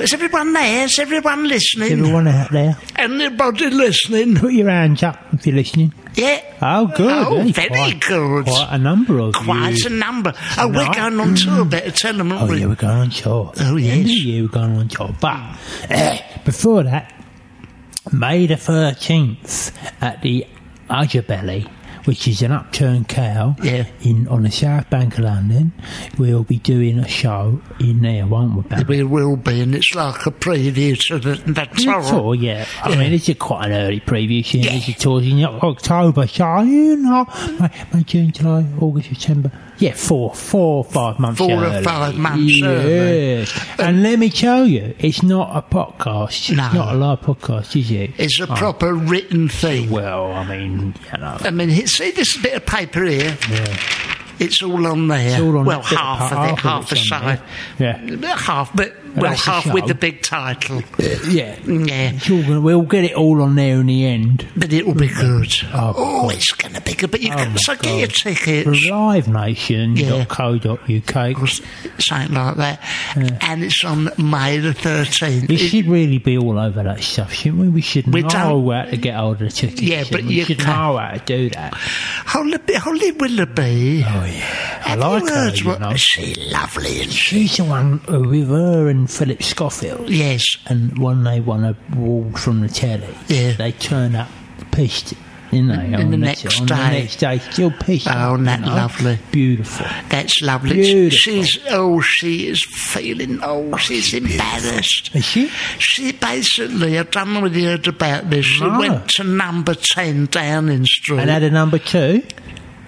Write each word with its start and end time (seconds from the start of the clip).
Is 0.00 0.12
everyone 0.14 0.52
there? 0.52 0.84
Is 0.84 0.98
everyone 0.98 1.46
listening? 1.48 1.92
Everyone 1.92 2.28
out 2.28 2.50
there, 2.50 2.76
Anybody 2.96 3.70
listening? 3.70 4.36
put 4.36 4.52
your 4.52 4.68
hands 4.70 5.02
up 5.02 5.18
if 5.32 5.46
you're 5.46 5.56
listening. 5.56 5.92
Yeah. 6.14 6.40
Oh, 6.60 6.86
good. 6.88 7.10
Oh, 7.10 7.36
eh? 7.38 7.52
very 7.52 7.68
Quite- 7.68 8.00
good. 8.00 8.44
Quite 8.46 8.68
a 8.72 8.78
number 8.78 9.18
of 9.20 9.34
Quite 9.34 9.76
you. 9.76 9.86
a 9.86 9.90
number. 9.90 10.32
Oh, 10.58 10.68
we're 10.68 10.92
going 10.92 11.20
on 11.20 11.34
tour. 11.36 11.64
Better 11.64 11.90
tell 11.90 12.14
them, 12.14 12.32
aren't 12.32 12.50
Oh, 12.50 12.52
we? 12.52 12.60
yeah, 12.60 12.66
we're 12.66 12.74
going 12.74 12.98
on 12.98 13.10
tour. 13.10 13.52
Oh, 13.60 13.76
yes. 13.76 14.06
year, 14.08 14.42
we're 14.42 14.48
going 14.48 14.76
on 14.76 14.88
tour. 14.88 15.14
But 15.20 15.38
eh, 15.88 16.20
before 16.44 16.82
that, 16.84 17.12
May 18.12 18.46
the 18.46 18.54
13th 18.54 19.72
at 20.00 20.20
the 20.22 20.46
Udderbelly, 20.88 21.68
which 22.04 22.26
is 22.28 22.42
an 22.42 22.52
upturned 22.52 23.08
cow 23.08 23.54
Yeah. 23.62 23.86
in 24.02 24.26
on 24.28 24.42
the 24.44 24.50
south 24.50 24.88
bank 24.90 25.18
of 25.18 25.24
London, 25.24 25.72
we'll 26.18 26.44
be 26.44 26.58
doing 26.58 26.98
a 26.98 27.08
show 27.08 27.60
in 27.78 28.00
there, 28.00 28.26
won't 28.26 28.54
we, 28.56 28.62
Barry? 28.62 28.84
We 28.84 29.04
will 29.04 29.36
be, 29.36 29.60
and 29.60 29.74
it's 29.74 29.94
like 29.94 30.26
a 30.26 30.30
preview 30.30 30.98
to 31.08 31.18
the, 31.18 31.34
the 31.52 31.66
tour. 31.82 32.02
Tour, 32.02 32.34
yeah. 32.34 32.66
I 32.82 32.96
mean, 32.96 33.10
this 33.12 33.28
is 33.28 33.36
quite 33.38 33.66
an 33.66 33.72
early 33.72 34.00
preview. 34.00 34.44
Seeing 34.44 34.64
Yeah. 34.64 34.72
as 34.72 34.86
the 34.86 34.92
tour's 34.94 35.26
in 35.26 35.44
October, 35.44 36.26
so 36.26 36.60
you 36.62 36.96
know, 36.96 37.26
May, 37.92 38.02
June, 38.04 38.32
July, 38.32 38.64
August, 38.80 39.08
September. 39.10 39.50
Yeah, 39.80 39.94
four, 39.94 40.34
four, 40.34 40.84
five 40.84 41.18
months. 41.18 41.38
Four 41.38 41.52
or 41.52 41.64
early. 41.64 41.82
five 41.82 42.14
months 42.16 42.58
Yes. 42.60 42.62
early. 43.78 43.86
And 43.88 44.02
let 44.02 44.18
me 44.18 44.28
tell 44.28 44.66
you, 44.66 44.94
it's 44.98 45.22
not 45.22 45.56
a 45.56 45.62
podcast. 45.62 46.54
No. 46.54 46.66
It's 46.66 46.74
not 46.74 46.94
a 46.94 46.96
live 46.98 47.20
podcast, 47.22 47.74
is 47.80 47.90
it? 47.90 48.10
It's 48.18 48.38
a 48.40 48.44
Oh, 48.44 48.54
proper 48.54 48.92
written 48.94 49.48
thing. 49.48 49.88
Well, 49.90 50.32
I 50.32 50.44
mean, 50.46 50.94
you 51.12 51.18
know. 51.18 51.36
I 51.40 51.50
mean, 51.50 51.70
see 51.86 52.10
this 52.10 52.36
bit 52.36 52.52
of 52.54 52.66
paper 52.66 53.04
here? 53.04 53.36
Yeah. 53.50 53.76
It's 54.38 54.62
all 54.62 54.86
on 54.86 55.08
there. 55.08 55.32
It's 55.32 55.40
all 55.40 55.58
on 55.58 55.64
well, 55.66 55.80
that 55.82 55.90
bit 55.90 55.98
of 55.98 56.04
half 56.06 56.32
of 56.32 56.38
it, 56.38 56.48
half 56.48 56.58
half 56.60 56.92
a 56.92 56.94
it's 56.94 57.12
on 57.12 57.20
side. 57.22 57.42
there. 57.78 58.36
Half, 58.36 58.76
but, 58.76 58.96
well, 59.16 59.34
half 59.34 59.72
with 59.72 59.86
the 59.86 59.94
big 59.94 60.22
title. 60.22 60.82
Yeah. 60.98 61.58
Yeah. 61.66 62.12
Gonna, 62.28 62.60
we'll 62.60 62.82
get 62.82 63.04
it 63.04 63.14
all 63.14 63.42
on 63.42 63.54
there 63.56 63.80
in 63.80 63.86
the 63.86 64.04
end. 64.06 64.46
But 64.56 64.72
it'll 64.72 64.94
be 64.94 65.08
good. 65.08 65.52
Oh, 65.72 65.94
Oh, 65.96 66.28
it's 66.30 66.52
going 66.52 66.74
to 66.74 66.80
be 66.80 66.94
good. 66.94 67.10
But 67.10 67.20
you 67.20 67.32
Oh, 67.32 67.36
can, 67.36 67.56
so 67.58 67.74
get 67.76 67.98
your 67.98 68.06
God. 68.08 68.14
tickets. 68.16 68.68
livenation.co.uk. 70.00 71.42
or 71.42 71.46
something 72.00 72.34
like 72.34 72.56
that. 72.56 72.80
And 73.42 73.64
it's 73.64 73.84
on 73.84 74.04
May 74.18 74.58
the 74.58 74.70
13th. 74.72 75.48
We 75.48 75.54
It- 75.56 75.58
should 75.68 75.86
really 75.86 76.18
be 76.18 76.36
all 76.38 76.58
over 76.58 76.82
that 76.82 77.02
stuff, 77.02 77.32
shouldn't 77.32 77.60
we? 77.62 77.68
We 77.68 77.80
should 77.80 78.12
We 78.12 78.22
know 78.22 78.70
how 78.70 78.82
to 78.84 78.96
get 78.96 79.14
hold 79.16 79.34
of 79.42 79.48
the 79.48 79.50
tickets. 79.50 79.82
Yeah, 79.82 80.04
but 80.10 80.22
we? 80.22 80.34
you 80.34 80.44
should 80.44 80.58
can't- 80.58 80.68
know 80.68 80.96
how 80.98 81.12
to 81.12 81.18
do 81.24 81.50
that. 81.50 81.74
Holly, 81.74 82.58
Holly 82.76 83.12
Willoughby. 83.12 84.04
Oh 84.06 84.24
yeah, 84.24 84.82
I 84.84 84.88
Have 84.90 84.98
like 84.98 85.28
her. 85.28 85.50
You 85.54 85.78
know, 85.78 85.92
She 85.96 86.34
lovely, 86.34 87.00
isn't 87.00 87.10
she? 87.10 87.46
she's 87.46 87.56
the 87.58 87.64
one 87.64 88.00
with 88.08 88.48
her 88.48 88.88
and 88.88 88.99
Philip 89.06 89.42
Schofield. 89.42 90.08
Yes. 90.10 90.44
And 90.66 90.98
when 90.98 91.24
they 91.24 91.40
won 91.40 91.64
a 91.64 91.76
award 91.92 92.38
from 92.38 92.60
the 92.60 92.68
telly, 92.68 93.14
Yeah. 93.28 93.52
they 93.52 93.72
turn 93.72 94.14
up 94.14 94.28
pissed. 94.70 95.14
Didn't 95.50 95.68
they? 95.68 95.74
And 95.74 95.96
on 95.96 96.10
the 96.12 96.16
next 96.16 96.60
on 96.60 96.66
day. 96.66 96.74
the 96.76 96.90
next 96.90 97.16
day, 97.16 97.38
still 97.38 97.72
pissed. 97.72 98.06
Oh, 98.08 98.34
isn't 98.34 98.44
that 98.44 98.60
you 98.60 98.66
know? 98.66 98.74
lovely? 98.76 99.18
Beautiful. 99.32 99.84
That's 100.08 100.40
lovely. 100.42 100.74
Beautiful. 100.74 101.10
She's 101.18 101.58
oh, 101.70 102.00
she 102.00 102.46
is 102.46 102.62
feeling 102.64 103.40
oh, 103.42 103.72
oh 103.72 103.76
she's 103.76 104.14
embarrassed. 104.14 105.10
Is 105.12 105.24
she? 105.24 105.48
She 105.78 106.12
basically, 106.12 107.00
I 107.00 107.02
don't 107.02 107.32
know 107.34 107.40
whether 107.40 107.58
you 107.58 107.66
heard 107.66 107.88
about 107.88 108.30
this. 108.30 108.46
She 108.46 108.64
No. 108.64 108.78
went 108.78 109.08
to 109.16 109.24
number 109.24 109.74
ten 109.74 110.26
Downing 110.26 110.86
Street. 110.86 111.18
And 111.18 111.28
had 111.30 111.42
a 111.42 111.50
number 111.50 111.78
two. 111.78 112.22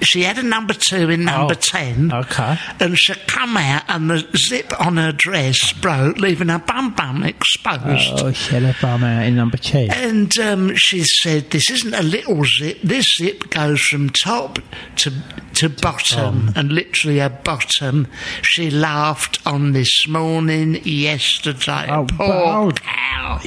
She 0.02 0.22
had 0.22 0.38
a 0.38 0.42
number 0.42 0.74
two 0.74 1.10
in 1.10 1.24
number 1.24 1.54
Oh, 1.54 1.60
ten. 1.60 2.12
okay. 2.12 2.58
And 2.80 2.98
she 2.98 3.14
come 3.26 3.56
out 3.56 3.84
and 3.88 4.10
the 4.10 4.26
zip 4.36 4.72
on 4.80 4.96
her 4.96 5.12
dress 5.12 5.72
broke, 5.74 6.18
leaving 6.18 6.48
her 6.48 6.58
bum 6.58 6.94
bum 6.94 7.22
exposed. 7.24 8.22
Oh, 8.22 8.32
she 8.32 8.54
had 8.54 8.62
a 8.64 8.76
bum 8.80 9.04
out 9.04 9.24
in 9.26 9.36
number 9.36 9.56
two. 9.56 9.88
And 9.90 10.36
um, 10.38 10.72
she 10.76 11.02
said, 11.04 11.50
"This 11.50 11.70
isn't 11.70 11.94
a 11.94 12.02
little 12.02 12.44
zip. 12.44 12.80
This 12.82 13.06
zip 13.18 13.50
goes 13.50 13.80
from 13.82 14.10
top 14.10 14.58
to 14.96 15.12
to 15.54 15.68
bottom, 15.68 16.50
and 16.56 16.72
literally 16.72 17.18
a 17.18 17.30
bottom." 17.30 18.06
She 18.42 18.70
laughed 18.70 19.38
on 19.46 19.72
this 19.72 20.06
morning, 20.08 20.80
yesterday. 20.84 21.86
Oh, 21.90 22.06
Poor 22.08 22.26
oh. 22.28 22.72
cow. 22.72 23.38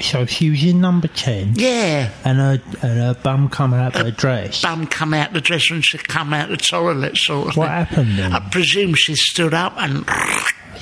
So 0.00 0.24
she 0.26 0.50
was 0.50 0.62
in 0.64 0.80
number 0.80 1.08
ten. 1.08 1.52
Yeah, 1.56 2.10
and 2.24 2.38
her, 2.38 2.62
and 2.82 2.98
her 2.98 3.14
bum 3.22 3.48
coming 3.48 3.80
up 3.80 3.94
her 3.94 4.10
dress. 4.10 4.62
bum 4.62 4.86
come 4.86 5.12
out 5.14 5.32
the 5.32 5.40
dress 5.40 5.70
when 5.70 5.82
she 5.82 5.95
come 6.04 6.32
out 6.32 6.48
the 6.48 6.56
toilet, 6.56 7.16
sort 7.16 7.48
of. 7.50 7.56
What 7.56 7.66
thing. 7.68 7.74
happened 7.76 8.18
then? 8.18 8.32
I 8.32 8.40
presume 8.40 8.94
she 8.94 9.14
stood 9.14 9.54
up 9.54 9.74
and 9.76 10.04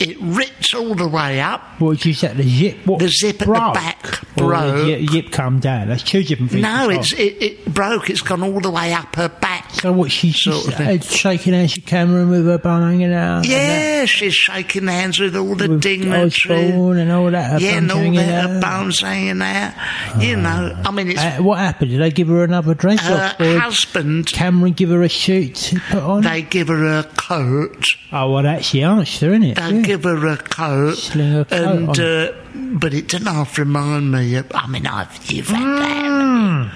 it 0.00 0.16
ripped 0.20 0.74
all 0.74 0.94
the 0.94 1.08
way 1.08 1.40
up. 1.40 1.62
What 1.80 1.98
did 1.98 2.06
you 2.06 2.14
say? 2.14 2.32
The 2.34 2.42
zip? 2.42 2.76
What, 2.86 3.00
The 3.00 3.08
zip 3.08 3.34
at 3.34 3.38
the 3.40 3.44
broke? 3.46 3.74
back 3.74 4.20
Or 4.38 4.46
broke. 4.48 4.86
The 4.86 5.06
zip, 5.06 5.30
come 5.32 5.60
down. 5.60 5.88
That's 5.88 6.02
two 6.02 6.22
different 6.22 6.50
things. 6.52 6.62
No, 6.62 6.86
Oh. 6.86 6.90
it's 6.90 7.12
it, 7.12 7.42
it 7.42 7.74
broke. 7.74 8.10
It's 8.10 8.20
gone 8.22 8.42
all 8.42 8.60
the 8.60 8.70
way 8.70 8.92
up 8.92 9.14
her 9.16 9.28
back. 9.28 9.70
So 9.70 9.92
what? 9.92 10.10
She's 10.10 10.36
Sort 10.40 10.66
of 10.68 10.74
uh, 10.74 10.76
thing. 10.76 11.00
shaking 11.00 11.52
hands 11.54 11.74
with 11.76 11.86
Cameron 11.86 12.30
with 12.30 12.46
her 12.46 12.58
bum 12.58 12.82
hanging 12.82 13.12
out. 13.12 13.44
and 13.44 13.46
uh, 13.46 13.48
Yeah, 13.50 14.04
she's 14.04 14.34
shaking 14.34 14.86
hands 14.86 15.18
with 15.18 15.36
all 15.36 15.54
the 15.54 15.68
with 15.68 15.80
dignitaries. 15.80 16.44
And 16.48 17.10
all 17.12 17.30
that. 17.30 17.60
Yeah, 17.60 17.78
and 17.78 17.90
all 17.90 18.12
that, 18.12 18.50
her 18.50 18.60
bones 18.60 19.00
hanging 19.00 19.40
out. 19.42 19.74
You 20.20 20.36
uh, 20.36 20.40
know, 20.40 20.82
I 20.84 20.90
mean, 20.90 21.10
it's 21.10 21.20
Uh, 21.20 21.38
what 21.42 21.58
happened? 21.58 21.90
Did 21.90 22.00
they 22.00 22.10
give 22.10 22.28
her 22.28 22.44
another 22.44 22.74
dress? 22.74 23.00
her 23.00 23.34
or, 23.40 23.46
or 23.46 23.58
husband. 23.58 24.26
Cameron 24.26 24.72
give 24.72 24.90
her 24.90 25.02
a 25.02 25.08
suit 25.08 25.54
to 25.56 25.80
put 25.90 26.02
on? 26.02 26.22
They 26.22 26.42
give 26.42 26.68
her 26.68 26.84
a 27.00 27.04
coat. 27.16 27.84
oh, 28.12 28.32
well, 28.32 28.42
that's 28.42 28.70
the 28.72 28.82
answer, 28.82 29.30
isn't 29.30 29.42
it? 29.42 29.56
They 29.56 29.70
Yeah. 29.70 29.82
Give 29.84 30.04
her 30.04 30.26
a 30.26 30.36
coat. 30.36 30.94
Sling 30.96 31.44
coat 31.44 31.52
and, 31.52 31.98
uh, 32.00 32.32
but 32.54 32.94
it 32.94 33.08
didn't 33.08 33.26
half 33.28 33.58
remind 33.58 34.10
me 34.12 34.34
of, 34.36 34.50
I 34.54 34.66
mean, 34.66 34.86
I've, 34.86 35.30
you've 35.30 35.48
had 35.48 35.62
that. 35.78 36.04
Mm. 36.04 36.70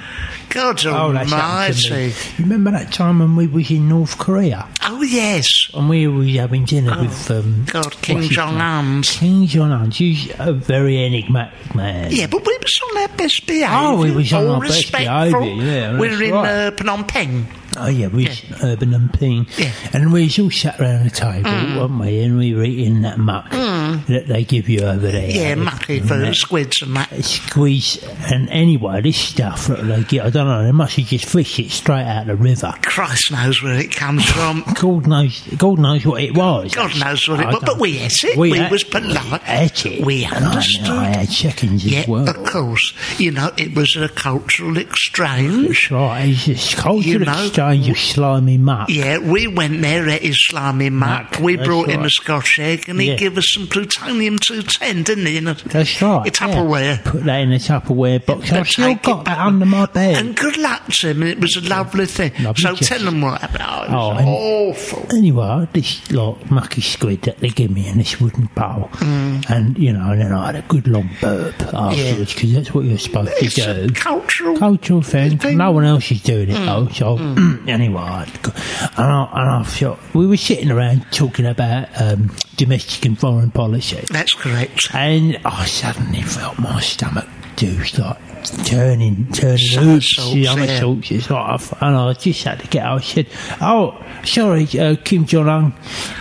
God 0.51 0.87
Oh, 0.87 1.13
that's 1.13 1.31
happened 1.31 1.77
to 1.77 1.91
me. 1.91 1.97
almighty. 2.07 2.15
You 2.39 2.45
remember 2.45 2.71
that 2.71 2.91
time 2.91 3.19
when 3.19 3.37
we 3.37 3.47
was 3.47 3.71
in 3.71 3.87
North 3.89 4.17
Korea? 4.17 4.67
Oh, 4.83 5.03
yes. 5.03 5.47
And 5.75 5.91
we 5.91 6.09
were 6.09 6.25
having 6.25 6.65
dinner 6.65 6.99
with 6.99 7.31
um, 7.31 7.65
God, 7.71 7.85
what's 7.85 8.01
King 8.01 8.19
his 8.23 8.29
Jong 8.31 8.53
name? 8.55 8.61
Un. 8.63 9.03
King 9.03 9.47
Jong 9.47 9.73
Un. 9.73 9.91
He's 9.91 10.33
a 10.39 10.55
very 10.55 11.05
enigmatic 11.05 11.75
man. 11.75 12.11
Yeah, 12.13 12.29
but 12.29 12.47
we 12.47 12.57
was 12.57 12.81
on 12.91 12.97
our 13.03 13.09
best 13.19 13.47
behaviour. 13.47 13.69
Oh, 13.71 14.01
we 14.03 14.11
was 14.11 14.33
on 14.33 14.47
All 14.47 14.55
our 14.55 14.61
best 14.63 14.77
respectful. 14.95 15.41
behaviour, 15.41 15.65
yeah, 15.65 15.99
We're 15.99 16.23
in 16.23 16.33
right. 16.33 16.67
uh, 16.69 16.71
Phnom 16.73 17.07
Penh. 17.07 17.47
Oh 17.81 17.89
yeah, 17.89 18.09
we 18.09 18.27
was 18.27 18.43
urban 18.63 18.95
and 18.95 19.13
ping, 19.13 19.47
Yeah. 19.57 19.67
Mm. 19.71 19.95
and 19.95 20.13
we 20.13 20.25
all 20.41 20.51
sat 20.51 20.81
around 20.81 21.05
the 21.05 21.11
table, 21.11 21.51
weren't 21.51 21.99
we? 22.01 22.21
And 22.23 22.39
we 22.39 22.55
were 22.55 22.65
eating 22.65 23.03
that 23.03 23.19
muck 23.19 23.51
that 23.51 24.25
they 24.29 24.45
give 24.45 24.69
you 24.69 24.81
over 24.81 25.11
there. 25.11 25.31
Yeah, 25.31 25.55
mucky 25.57 25.99
that 26.01 26.09
for 26.29 26.35
squids 26.35 26.83
and 26.83 26.97
that. 26.97 27.09
Squeeze 27.25 28.03
and 28.31 28.49
anyway, 28.51 29.01
this 29.01 29.19
stuff 29.19 29.67
that 29.69 29.83
they 29.83 30.03
get, 30.05 30.27
I 30.27 30.31
don't 30.31 30.47
know. 30.47 30.65
They 30.65 30.73
must 30.73 30.97
have 30.97 31.07
just 31.07 31.25
fished 31.27 31.59
it 31.59 31.71
straight 31.71 32.05
out 32.05 32.23
of 32.23 32.27
the 32.29 32.37
river. 32.37 32.73
Christ 32.83 33.33
knows 33.33 33.63
where 33.63 33.79
it 33.79 33.95
comes 33.95 34.25
from. 34.31 34.65
God 34.81 35.07
knows, 35.07 35.41
God 35.57 35.79
knows 35.79 36.05
what 36.05 36.23
it 36.23 36.35
was. 36.37 36.75
God 36.75 36.99
knows 37.01 37.29
what 37.29 37.41
it 37.41 37.47
I 37.47 37.53
was. 37.55 37.63
But 37.65 37.79
we 37.79 37.99
ate 37.99 38.25
it. 38.25 38.37
We, 38.37 38.59
ate- 38.59 38.71
was 38.71 38.85
polite. 38.85 39.43
ate 39.47 39.87
it. 39.87 40.05
We 40.05 40.25
And 40.25 40.45
I- 40.45 40.49
understood. 40.51 40.89
I, 40.89 41.05
had 41.17 41.29
seconds 41.29 41.85
yeah, 41.87 42.01
as 42.01 42.09
well. 42.09 42.29
of 42.29 42.37
course. 42.47 42.93
You 43.19 43.31
know, 43.33 43.51
it 43.57 43.75
was 43.75 43.97
a 43.97 44.09
cultural 44.09 44.77
exchange. 44.79 45.67
That's 45.69 45.91
right. 45.91 46.25
It's 46.29 46.45
just 46.45 46.77
cultural 46.77 47.03
You 47.05 47.19
know, 47.21 47.33
exchange 47.47 47.59
slimy 47.95 48.59
muck. 48.59 48.89
Yeah, 48.89 49.19
we 49.19 49.47
went 49.47 49.81
there, 49.83 50.09
at 50.09 50.23
his 50.23 50.45
slimy 50.47 50.91
muck. 50.91 51.33
Muck, 51.33 51.41
We 51.41 51.57
brought 51.57 51.89
him 51.89 52.05
a. 52.05 52.11
Scotch 52.11 52.59
egg 52.59 52.89
and 52.89 53.01
he 53.01 53.15
gave 53.17 53.39
us 53.39 53.51
some 53.53 53.67
plutonium 53.69 54.39
210, 54.39 55.03
didn't 55.05 55.27
he? 55.27 55.37
In 55.37 55.47
a, 55.47 55.55
That's 55.55 56.01
right. 56.03 56.27
A 56.27 56.31
Tupperware. 56.31 56.97
Yeah. 56.97 57.01
Put 57.05 57.25
that 57.25 57.41
in 57.43 57.53
a 57.53 57.57
Tupperware 57.57 58.25
box. 58.27 58.51
I've 58.53 58.69
still 58.69 58.95
got 58.97 59.25
that 59.27 59.39
under 59.39 59.65
my 59.67 59.87
bed. 59.87 60.17
And 60.17 60.37
good 60.37 60.57
luck 60.57 60.87
to 60.87 61.09
him. 61.11 61.23
It 61.23 61.39
was 61.41 61.57
a 61.57 61.61
lovely 61.61 62.07
thing. 62.07 62.33
Lovely 62.43 62.61
so 62.63 62.75
tell 62.75 62.99
them 63.05 63.21
what 63.21 63.41
happened. 63.41 63.63
Oh, 63.91 64.13
it 64.19 64.25
Oh, 64.25 64.71
awful. 64.71 65.07
Anyway, 65.17 65.69
this 65.73 66.11
like 66.11 66.51
mucky 66.51 66.81
squid 66.81 67.23
that 67.23 67.39
they 67.39 67.51
give 67.51 67.71
me 67.71 67.87
in 67.87 67.99
this 67.99 68.21
wooden 68.21 68.49
bowl, 68.55 68.89
Mm. 68.95 69.49
and 69.51 69.79
you 69.79 69.93
know, 69.93 70.11
and 70.11 70.21
then 70.21 70.33
I 70.33 70.47
had 70.47 70.57
a 70.57 70.63
good 70.63 70.89
long 70.89 71.09
burp 71.21 71.55
afterwards 71.75 72.35
because 72.35 72.53
that's 72.55 72.75
what 72.75 72.85
you're 72.85 72.99
supposed 72.99 73.31
It's 73.41 73.55
to 73.57 73.87
do. 73.89 73.95
cultural. 73.95 74.57
Cultural 74.59 75.03
thing. 75.03 75.39
thing. 75.39 75.57
No 75.59 75.71
one 75.73 75.85
else 75.85 76.11
is 76.11 76.21
doing 76.23 76.51
it 76.51 76.57
Mm. 76.57 76.67
though. 76.67 76.89
So 76.93 77.17
anyway, 77.67 78.01
I'd 78.03 78.43
go- 78.43 78.53
and 78.97 79.07
I, 79.07 79.29
and 79.33 79.51
I 79.51 79.63
felt 79.65 79.99
we 80.15 80.27
were 80.27 80.37
sitting 80.37 80.71
around 80.71 81.07
talking 81.11 81.47
about 81.47 81.89
um, 82.01 82.35
domestic 82.57 83.05
and 83.07 83.19
foreign 83.19 83.51
policy, 83.51 84.05
That's 84.11 84.35
correct. 84.35 84.89
and 84.95 85.39
I 85.45 85.65
suddenly 85.67 86.23
felt 86.23 86.59
my 86.59 86.81
stomach 86.81 87.27
do 87.57 87.77
like 87.99 88.19
turning, 88.65 89.27
turning 89.33 89.59
Somersaults, 89.59 90.35
yeah. 90.35 90.51
somersaults, 90.51 91.11
it's 91.11 91.29
like, 91.29 91.61
and 91.83 91.97
I 91.97 92.13
just 92.13 92.45
had 92.45 92.61
to 92.61 92.67
get 92.69 92.85
out. 92.85 93.01
I 93.01 93.05
said, 93.05 93.27
"Oh, 93.61 94.01
sorry, 94.25 94.69
uh, 94.79 94.95
Kim 95.05 95.27
Jong 95.27 95.49
Un, 95.49 95.73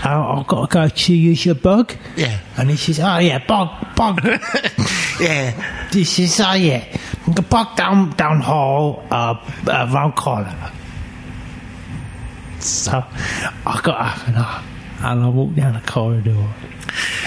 uh, 0.03 0.39
I've 0.39 0.47
got 0.47 0.69
to 0.69 0.73
go 0.73 0.87
to 0.89 1.13
use 1.13 1.45
your 1.45 1.55
bug." 1.55 1.93
Yeah. 2.15 2.39
And 2.57 2.71
he 2.71 2.75
says, 2.75 2.99
"Oh 2.99 3.19
yeah, 3.19 3.37
bug, 3.45 3.69
bug." 3.95 4.19
Yeah. 5.19 5.89
this 5.91 6.19
is 6.19 6.39
oh 6.39 6.53
yeah, 6.53 6.85
the 7.27 7.41
bug 7.41 7.75
down 7.75 8.11
down 8.11 8.39
hall, 8.39 9.03
uh, 9.09 9.33
uh 9.67 9.89
round 9.91 10.15
corner. 10.15 10.71
So 12.59 12.91
I 13.65 13.79
got 13.83 13.99
up 13.99 14.27
and 14.27 14.37
I 14.37 14.63
and 14.99 15.23
I 15.23 15.29
walked 15.29 15.55
down 15.55 15.73
the 15.73 15.81
corridor, 15.81 16.47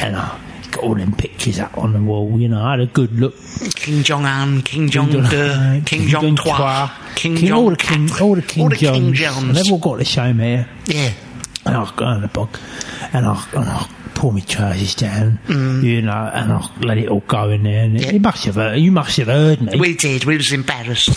and 0.01 0.17
I 0.17 0.39
got 0.73 0.83
all 0.85 0.95
them 0.95 1.15
pictures 1.15 1.59
up 1.61 1.79
on 1.79 1.93
the 1.93 2.01
wall. 2.01 2.39
You 2.39 2.49
know, 2.49 2.63
I 2.63 2.73
had 2.73 2.81
a 2.81 2.87
good 2.87 3.13
look. 3.19 3.35
King 3.77 4.03
Jong 4.03 4.25
Un, 4.27 4.63
King 4.63 4.89
Jong 4.91 5.11
De, 5.11 5.83
King 5.87 6.09
Jong 6.09 6.35
Twa, 6.37 6.91
King 7.15 7.37
all 7.53 7.67
Jong 7.67 7.71
the 7.71 7.77
King, 7.77 8.11
all 8.21 8.35
the 8.35 8.43
King 8.43 8.63
all 8.65 8.69
the 8.71 8.77
King. 8.77 9.13
Johns. 9.15 9.55
They've 9.63 9.73
all 9.73 9.79
got 9.79 9.99
the 9.99 10.05
same 10.05 10.39
hair. 10.39 10.69
Yeah. 10.87 11.13
And 11.65 11.77
I 11.77 11.93
go 11.95 12.09
in 12.11 12.23
the 12.23 12.29
bog, 12.29 12.59
and 13.13 13.27
I, 13.27 13.47
and 13.55 13.69
I 13.69 13.89
pull 14.15 14.33
my 14.33 14.41
trousers 14.41 14.95
down, 14.95 15.39
you 15.49 16.03
know, 16.03 16.31
and 16.35 16.53
I 16.53 16.69
let 16.81 16.99
it 16.99 17.09
all 17.09 17.21
go 17.21 17.51
in 17.51 17.63
there. 17.63 17.85
And 17.85 17.97
Mm. 17.99 18.03
Yeah. 18.03 18.11
you 18.13 18.21
must 18.21 18.45
have 18.47 18.55
heard, 18.57 18.79
you 18.81 18.91
must 18.91 19.17
have 19.19 19.27
heard 19.29 19.61
me 19.61 19.79
We 19.79 19.95
did. 19.95 20.25
We 20.25 20.37
was 20.39 20.53
embarrassed. 20.53 21.11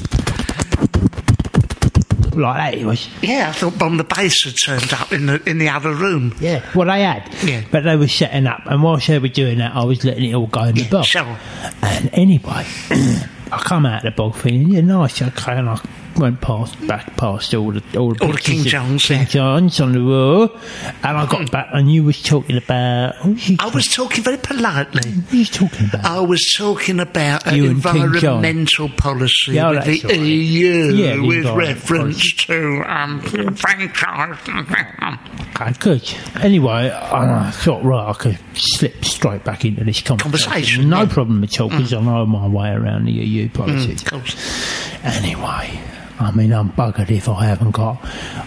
Like 2.42 2.58
that. 2.74 2.80
It 2.82 2.86
was. 2.86 3.08
Yeah, 3.22 3.50
I 3.50 3.52
thought 3.54 3.78
Bomb 3.78 3.98
the 3.98 4.04
Bass 4.04 4.44
had 4.44 4.56
turned 4.64 4.94
up 4.94 5.12
in 5.12 5.26
the 5.28 5.42
in 5.50 5.58
the 5.58 5.70
other 5.70 5.94
room. 5.94 6.36
Yeah, 6.40 6.64
well, 6.76 6.88
they 6.88 7.02
had. 7.04 7.30
Yeah. 7.44 7.64
But 7.72 7.84
they 7.84 7.96
were 7.96 8.08
setting 8.08 8.48
up, 8.48 8.62
and 8.66 8.82
whilst 8.84 9.08
they 9.08 9.20
were 9.20 9.28
doing 9.28 9.58
that, 9.60 9.76
I 9.76 9.84
was 9.84 10.04
letting 10.04 10.30
it 10.30 10.34
all 10.34 10.48
go 10.48 10.64
in 10.64 10.76
the 10.76 10.82
Yeah, 10.84 10.90
bog. 10.90 11.06
sure. 11.06 11.38
And 11.82 12.10
anyway, 12.14 12.66
I 12.90 13.58
come 13.64 13.86
out 13.86 14.06
of 14.06 14.12
the 14.14 14.16
bog 14.16 14.36
feeling, 14.36 14.70
yeah, 14.70 14.82
nice, 14.82 15.22
okay, 15.22 15.58
and 15.58 15.70
I 15.70 15.80
went 16.18 16.42
past, 16.42 16.76
back 16.88 17.16
past 17.18 17.54
all 17.54 17.72
the 17.72 17.82
all 17.98 18.14
the, 18.14 18.26
All 18.26 18.32
the 18.32 18.38
King 18.40 18.64
Johns, 18.64 19.06
King 19.06 19.28
yeah. 19.32 19.44
On 19.44 19.68
the 19.94 20.04
wall, 20.04 20.50
and 21.04 21.18
I 21.18 21.26
got 21.26 21.52
back, 21.52 21.68
and 21.74 21.92
you 21.92 22.04
was 22.04 22.22
talking 22.22 22.58
about. 22.58 23.16
Was 23.26 23.52
I 23.60 23.70
was 23.74 23.88
talking 23.88 24.24
very 24.24 24.38
politely. 24.38 25.10
what 25.12 25.32
was 25.34 25.50
talking 25.50 25.88
about? 25.90 26.06
I 26.06 26.20
was 26.20 26.46
talking 26.58 27.00
about 27.00 27.54
You 27.56 27.66
environmental 27.66 28.90
policy 28.90 29.54
Yeah, 29.54 29.72
with 29.72 29.86
the 30.04 30.08
right. 30.08 30.20
EU 30.20 30.94
Yeah, 30.94 31.20
with 31.26 31.46
reference 31.46 32.34
to 32.46 32.84
um, 32.88 33.22
franchise. 33.56 34.38
Okay, 35.56 35.74
good. 35.80 36.14
Anyway, 36.42 36.92
I 36.92 37.52
thought, 37.52 37.84
right, 37.84 38.10
I 38.10 38.14
could 38.14 38.40
slip 38.56 39.04
straight 39.06 39.44
back 39.44 39.66
into 39.66 39.84
this 39.84 40.02
conversation. 40.02 40.44
Conversation, 40.52 40.90
No 40.90 41.00
yeah. 41.02 41.06
Mm. 41.06 41.10
problem 41.12 41.44
at 41.44 41.60
all, 41.62 41.70
because 41.70 41.94
I 41.94 42.02
know 42.02 42.26
my 42.26 42.48
way 42.48 42.70
around 42.70 43.06
the 43.06 43.12
EU 43.12 43.50
politics. 43.50 44.02
of 44.04 44.08
course. 44.10 44.36
Anyway, 45.04 45.80
I 46.20 46.32
mean, 46.32 46.54
I'm 46.54 46.72
buggered 46.72 47.10
if 47.12 47.28
I 47.28 47.46
haven't 47.46 47.72
got 47.72 47.96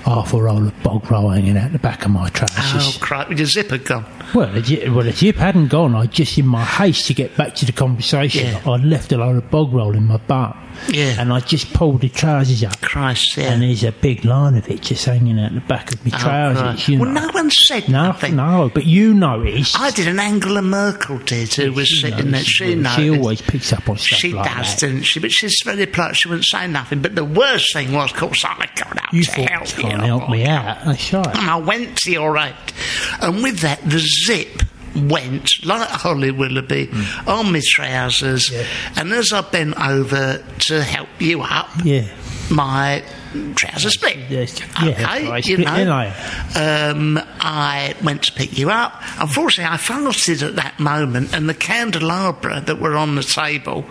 half 0.04 0.32
a 0.32 0.40
roll 0.42 0.66
of 0.68 0.82
bog 0.82 1.10
roll 1.10 1.30
hanging 1.30 1.56
out 1.56 1.72
the 1.72 1.78
back 1.78 2.04
of 2.04 2.10
my 2.10 2.28
trousers. 2.30 2.96
Oh, 2.96 2.98
crap, 3.00 3.28
your 3.30 3.46
zipper 3.46 3.78
gone. 3.78 4.04
Well, 4.34 4.52
the, 4.60 4.88
well, 4.88 5.04
the 5.04 5.12
zip 5.12 5.36
hadn't 5.36 5.68
gone. 5.68 5.94
I 5.94 6.06
just, 6.06 6.36
in 6.38 6.46
my 6.46 6.64
haste 6.64 7.06
to 7.08 7.14
get 7.14 7.36
back 7.36 7.54
to 7.56 7.66
the 7.66 7.72
conversation, 7.72 8.46
Yeah. 8.46 8.60
I 8.64 8.76
left 8.76 9.12
a 9.12 9.16
load 9.18 9.36
of 9.36 9.50
bog 9.50 9.72
roll 9.72 9.94
in 9.96 10.04
my 10.06 10.16
butt. 10.18 10.56
Yeah. 10.88 11.14
And 11.18 11.32
I 11.32 11.40
just 11.40 11.72
pulled 11.72 12.02
the 12.02 12.08
trousers 12.10 12.62
up. 12.62 12.78
Christ, 12.82 13.36
yeah. 13.38 13.52
And 13.52 13.62
there's 13.62 13.82
a 13.82 13.92
big 13.92 14.26
line 14.26 14.56
of 14.56 14.68
it 14.68 14.82
just 14.82 15.06
hanging 15.06 15.38
out 15.40 15.54
the 15.54 15.60
back 15.62 15.92
of 15.94 16.04
my 16.04 16.12
Oh, 16.14 16.20
trousers. 16.20 16.88
You 16.88 16.98
well, 17.00 17.10
know. 17.10 17.22
no 17.26 17.32
one 17.32 17.50
said 17.50 17.88
No, 17.88 18.02
nothing. 18.08 18.36
no, 18.36 18.70
but 18.74 18.84
you 18.84 19.14
noticed. 19.14 19.78
I 19.80 19.90
did, 19.90 20.06
and 20.06 20.20
Angela 20.20 20.60
Merkel 20.60 21.18
did, 21.18 21.52
who 21.54 21.72
was 21.72 21.88
She 21.88 22.02
sitting 22.10 22.30
there. 22.30 22.42
She 22.44 22.82
She 22.84 23.10
always 23.10 23.40
picks 23.40 23.72
up 23.72 23.88
on 23.88 23.96
stuff 23.96 24.18
She 24.18 24.32
like 24.34 24.44
does, 24.54 24.74
that. 24.74 24.80
doesn't 24.86 25.02
she? 25.04 25.18
But 25.20 25.32
she's 25.32 25.62
very 25.64 25.86
polite. 25.86 26.14
She 26.16 26.28
wouldn't 26.28 26.44
say 26.44 26.66
nothing. 26.66 27.00
But 27.00 27.14
the 27.14 27.24
worst 27.24 27.55
thing 27.72 27.92
was, 27.92 28.10
of 28.12 28.16
course, 28.18 28.44
I 28.44 28.68
got 28.74 29.02
out 29.02 29.12
You 29.12 29.22
to 29.24 29.30
thought, 29.30 29.50
help 29.50 29.78
you. 29.78 29.88
help 29.90 30.30
me 30.30 30.44
out. 30.46 30.84
That's 30.84 31.12
right. 31.12 31.26
And 31.36 31.50
I 31.50 31.56
went 31.56 31.96
to 31.98 32.10
your 32.12 32.36
aid. 32.38 32.54
And 33.20 33.42
with 33.42 33.60
that, 33.60 33.80
the 33.88 33.98
zip 33.98 34.62
went 34.94 35.64
like 35.64 35.88
Holly 35.88 36.30
Willoughby 36.30 36.90
on 37.26 37.52
my 37.52 37.60
trousers. 37.64 38.48
Mm. 38.50 38.52
Yeah. 38.60 39.00
And 39.02 39.12
as 39.12 39.32
I 39.32 39.42
bent 39.42 39.78
over 39.80 40.42
to 40.60 40.82
help 40.82 41.08
you 41.18 41.42
up, 41.42 41.68
Yeah. 41.84 42.06
my 42.50 43.02
trousers 43.56 43.92
split. 43.94 44.16
Yes. 44.30 44.58
Yeah, 44.82 44.88
okay, 44.90 45.04
I 45.04 45.38
you 45.44 45.58
know. 45.58 45.92
I? 45.92 46.08
Um, 46.58 47.20
I 47.40 47.94
went 48.02 48.22
to 48.22 48.32
pick 48.32 48.56
you 48.56 48.70
up. 48.70 48.94
Unfortunately, 49.18 49.70
I 49.70 49.76
fasted 49.76 50.42
at 50.42 50.56
that 50.56 50.80
moment, 50.80 51.34
and 51.34 51.46
the 51.46 51.54
candelabra 51.54 52.62
that 52.62 52.80
were 52.80 52.96
on 52.96 53.16
the 53.16 53.22
table, 53.22 53.84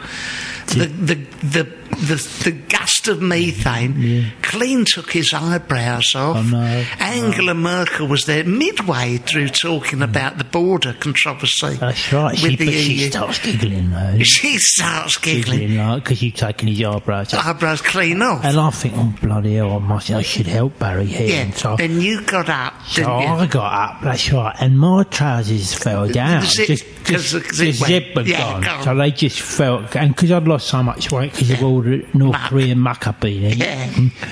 the 0.67 0.85
the 0.88 1.15
the 1.45 1.85
the, 1.95 2.41
the 2.44 2.51
gust 2.51 3.07
of 3.07 3.21
methane 3.21 4.31
clean 4.41 4.83
took 4.85 5.12
his 5.12 5.33
eyebrows 5.33 6.13
off. 6.15 6.53
Angela 7.00 7.53
Merkel 7.53 8.07
was 8.07 8.25
there 8.25 8.44
midway 8.44 9.17
through 9.17 9.50
talking 9.50 10.01
about 10.01 10.38
the 10.38 10.44
border 10.44 10.94
controversy. 10.94 11.75
That's 11.75 12.12
right. 12.12 12.38
She, 12.38 12.56
the 12.56 12.71
she 12.81 13.09
starts 13.09 13.39
giggling 13.39 13.91
though. 13.91 14.19
She 14.19 14.57
starts 14.57 15.17
giggling. 15.17 15.77
Like 15.77 16.03
because 16.03 16.21
you've 16.21 16.35
taken 16.35 16.67
his 16.67 16.83
eyebrows 16.83 17.33
off. 17.33 17.45
Eyebrows 17.45 17.81
clean 17.81 18.21
off. 18.21 18.44
And 18.44 18.59
I 18.59 18.69
think, 18.71 18.94
oh 18.97 19.13
bloody 19.21 19.56
hell, 19.56 19.73
I 19.73 19.79
must, 19.79 20.12
I 20.12 20.21
should 20.21 20.47
help 20.47 20.77
Barry 20.79 21.06
here. 21.06 21.44
And 21.45 21.53
so, 21.56 21.75
Then 21.77 22.01
you 22.01 22.21
got 22.23 22.50
up, 22.50 22.73
so 22.88 23.03
didn't 23.03 23.21
you? 23.21 23.27
I 23.27 23.45
got 23.47 23.73
up. 23.73 24.01
That's 24.01 24.31
right, 24.33 24.56
and 24.59 24.77
my 24.77 25.03
trousers 25.03 25.73
fell 25.73 26.07
down. 26.09 26.44
zip- 26.44 26.67
just, 26.67 26.85
the 27.06 27.39
the 27.39 27.71
zip 27.71 27.81
went- 27.81 27.88
zip 27.88 28.15
had 28.15 28.27
yeah, 28.27 28.62
gone, 28.62 28.83
so 28.83 28.95
they 28.95 29.12
just 29.12 29.39
fell. 29.39 29.85
And 29.95 30.13
because 30.15 30.31
I'd 30.31 30.47
so 30.61 30.81
much 30.83 31.11
weight 31.11 31.31
because 31.31 31.51
of 31.51 31.63
all 31.63 31.81
the 31.81 32.05
North. 32.13 32.35
Korean 32.47 32.79
muck 32.79 33.07
I've 33.07 33.19
been 33.19 33.43
in, 33.43 33.57
Yeah. 33.57 33.89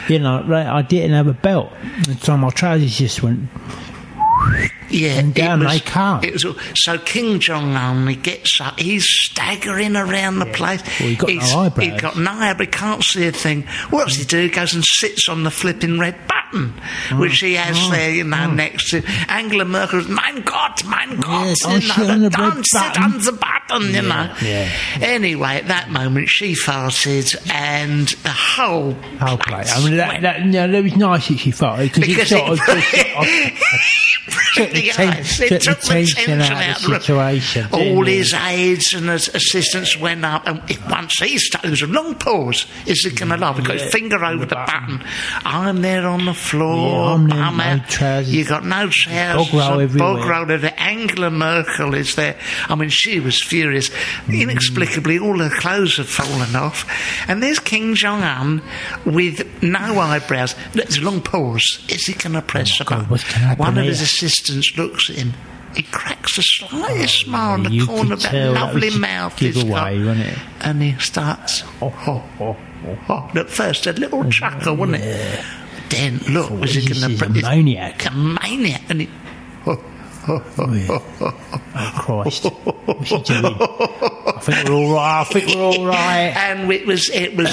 you 0.09 0.19
know, 0.19 0.43
I 0.53 0.81
didn't 0.81 1.11
have 1.11 1.27
a 1.27 1.33
belt, 1.33 1.71
and 2.07 2.19
so 2.21 2.35
my 2.37 2.49
trousers 2.49 2.97
just 2.97 3.21
went. 3.23 3.49
Yeah, 4.90 5.13
And 5.19 5.34
down 5.34 5.62
was, 5.62 5.72
they 5.72 5.80
come. 5.80 6.24
It 6.24 6.34
was, 6.34 6.45
so 6.75 6.98
King 7.00 7.40
Jong 7.40 7.75
Un, 7.75 8.06
he 8.07 8.16
gets 8.16 8.62
up, 8.62 8.80
he's 8.80 9.06
staggering 9.07 9.95
around 9.95 10.38
the 10.40 10.45
place. 10.45 10.81
Well, 11.00 11.10
he 11.10 11.16
got 11.16 11.30
no 11.30 11.60
eyebrows. 11.62 11.86
He's 11.92 12.01
got 12.01 12.18
no 12.18 12.31
eyebrows, 12.31 12.60
he 12.68 12.72
can't 12.72 13.04
see 13.04 13.28
a 13.28 13.31
thing. 13.31 13.63
What 13.90 14.07
does 14.07 14.18
he 14.18 14.25
do? 14.25 14.42
He 14.42 14.50
goes 14.50 14.74
and 14.75 14.84
sits 14.86 15.28
on 15.30 15.44
the 15.44 15.51
flipping 15.51 15.98
red 16.00 16.16
button, 16.28 16.74
Oh. 17.12 17.18
which 17.18 17.40
he 17.40 17.56
has 17.56 17.75
oh, 17.80 17.90
there, 17.90 18.12
you 18.12 18.24
know, 18.24 18.45
oh. 18.48 18.54
next 18.54 18.92
to 18.92 19.01
Angela 19.30 19.66
Merkel's, 19.66 20.07
mein 20.07 20.44
Gott, 20.44 20.84
mein 20.86 21.19
Gott, 21.19 21.48
Yes, 21.48 21.63
you 21.63 21.69
I 21.72 22.06
know, 22.06 22.13
on 22.13 22.22
the 22.22 22.30
don't 22.30 22.63
sit 22.63 22.80
button." 22.80 23.04
on 23.04 23.12
the 23.22 23.31
button, 23.31 23.94
you 23.95 24.01
know. 24.04 24.36
yeah. 24.44 24.69
Anyway, 25.01 25.56
at 25.56 25.68
that 25.69 25.90
moment, 25.90 26.30
she 26.30 26.54
farted, 26.54 27.36
and 27.51 28.07
the 28.10 28.30
whole 28.30 28.95
Oh, 29.22 29.38
place. 29.38 29.75
I 29.75 29.84
mean, 29.84 29.98
that, 29.98 30.22
that, 30.22 30.45
yeah, 30.45 30.68
that 30.68 30.84
was 30.84 30.95
nice 30.95 31.28
that 31.30 31.38
she 31.40 31.51
farted, 31.51 31.95
because 32.00 32.31
it 32.31 32.38
sort 32.38 32.51
of 32.51 32.60
just 34.25 34.53
sort 34.55 34.67
of 34.69 34.73
took 34.73 34.73
the, 34.73 34.81
the 34.81 34.89
ten- 34.91 35.07
ice. 35.09 35.37
took 35.37 35.51
It 35.51 35.61
took 35.61 35.79
the 35.81 35.87
tension 35.87 36.41
out 36.41 36.51
out 36.51 36.51
of 36.69 36.75
of 36.77 36.81
the 36.83 36.87
the 36.89 36.99
situation. 37.01 37.67
All 37.71 38.05
his 38.05 38.33
aides 38.33 38.93
and 38.93 39.09
his 39.09 39.27
assistants 39.29 39.97
went 39.97 40.23
up, 40.25 40.47
and 40.47 40.61
it- 40.69 40.79
once 40.89 41.13
he 41.19 41.37
started, 41.37 41.68
there 41.68 41.71
was 41.71 41.81
a 41.81 41.87
long 41.87 42.15
pause. 42.15 42.65
Is 42.85 43.03
he 43.03 43.11
going 43.11 43.30
to 43.31 43.37
laugh? 43.37 43.57
He 43.57 43.63
got 43.63 43.80
his 43.80 43.92
finger 43.92 44.23
over 44.23 44.45
the 44.45 44.56
button. 44.56 45.03
I'm 45.45 45.81
there 45.81 46.07
on 46.07 46.25
the 46.25 46.33
floor. 46.33 47.18
Yeah, 47.27 47.47
I'm 47.49 47.57
no 47.57 47.83
trousers. 47.87 48.33
You 48.33 48.45
got 48.45 48.65
no 48.65 48.87
trousers. 48.89 49.51
Bog 49.51 49.53
roll 49.71 49.80
everywhere. 49.81 50.13
Bog 50.15 50.25
roll 50.30 50.51
everywhere. 50.51 50.73
Angela 50.77 51.30
Merkel 51.30 51.94
is 51.95 52.15
there. 52.15 52.37
I 52.69 52.75
mean, 52.75 52.89
she 52.89 53.19
was 53.19 53.42
furious. 53.44 53.89
Mm. 54.27 54.42
Inexplicably, 54.44 55.19
all 55.19 55.39
her 55.39 55.49
clothes 55.49 55.97
had 55.97 56.06
fallen 56.07 56.56
off. 56.56 56.85
And 57.27 57.42
there's 57.44 57.59
King 57.59 57.95
Jong 57.95 58.21
Un 58.21 58.61
with 59.06 59.61
no 59.63 59.99
eyebrows. 59.99 60.56
There's 60.73 60.97
a 60.97 61.01
long 61.01 61.21
pause. 61.21 61.83
Is 61.89 62.06
he 62.06 62.13
going 62.13 62.33
to 62.33 62.42
press 62.42 62.80
Oh, 62.81 62.83
God, 62.85 62.95
button? 62.97 63.09
what's 63.09 63.23
gonna 63.23 63.37
happen 63.45 63.59
One 63.59 63.77
of 63.77 63.85
his 63.85 64.01
here? 64.19 64.27
assistants 64.27 64.77
looks 64.77 65.09
at 65.09 65.17
him. 65.17 65.33
He 65.75 65.83
cracks 65.83 66.33
oh, 66.33 66.35
the 66.37 66.43
slightest 66.43 67.21
smile 67.21 67.53
on 67.53 67.63
the 67.63 67.85
corner 67.85 68.13
of 68.13 68.21
that 68.21 68.31
that 68.31 68.51
lovely 68.51 68.89
a 68.89 68.97
mouth 68.99 69.39
he's 69.39 69.55
giveaway, 69.55 70.03
got. 70.03 70.17
it? 70.17 70.37
And 70.61 70.81
he 70.83 70.93
starts, 70.99 71.63
oh, 71.81 71.93
oh, 72.07 72.23
oh, 72.39 72.57
oh, 72.85 72.99
oh. 73.09 73.39
At 73.39 73.49
first, 73.49 73.87
a 73.87 73.93
little 73.93 74.25
oh, 74.25 74.29
chuckle, 74.29 74.75
wasn't 74.75 75.01
it? 75.01 75.45
Then, 75.89 76.19
look, 76.29 76.51
was 76.51 76.75
he 76.75 76.87
going 76.87 77.17
to... 77.17 77.25
a 77.25 77.29
maniac. 77.29 78.05
A 78.05 78.11
maniac. 78.11 78.81
And 78.89 79.01
he... 79.01 79.09
Oh, 79.65 79.71
oh, 79.71 79.83
oh, 80.27 80.53
Oh, 80.57 80.73
yeah. 80.73 80.87
oh, 80.89 81.03
oh, 81.21 81.39
oh. 81.51 81.61
Oh, 81.75 81.99
Christ. 82.01 82.43
What's 82.85 83.09
he 83.09 83.21
doing? 83.23 83.45
I 83.45 84.39
think 84.41 84.69
we're 84.69 84.75
all 84.75 84.93
right. 84.93 85.21
I 85.21 85.23
think 85.23 85.55
we're 85.55 85.63
all 85.63 85.85
right. 85.87 86.33
And 86.35 86.71
it 86.71 86.85
was, 86.85 87.09
it 87.09 87.35
was, 87.35 87.49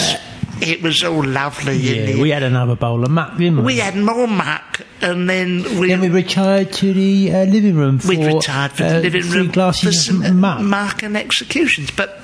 it 0.62 0.82
was 0.82 1.02
all 1.02 1.24
lovely. 1.24 1.76
Yeah, 1.76 2.20
we 2.20 2.30
had 2.30 2.42
another 2.42 2.76
bowl 2.76 3.04
of 3.04 3.10
muck, 3.10 3.36
didn't 3.36 3.58
we? 3.58 3.62
we 3.64 3.78
had 3.78 3.96
more 3.96 4.26
muck, 4.26 4.80
and 5.00 5.28
then 5.28 5.62
we... 5.78 5.88
Then 5.88 6.00
we 6.00 6.08
retired 6.08 6.72
to 6.74 6.92
the 6.92 7.32
uh, 7.32 7.44
living 7.44 7.76
room 7.76 7.98
for 7.98 8.08
We'd 8.08 8.24
retired 8.34 8.72
for 8.72 8.84
uh, 8.84 8.92
the 8.94 9.00
living 9.00 9.30
room 9.30 9.48
glasses 9.50 10.06
for 10.06 10.12
some 10.12 10.22
uh, 10.42 10.60
muck. 10.60 11.02
and 11.02 11.16
executions. 11.16 11.90
But 11.90 12.20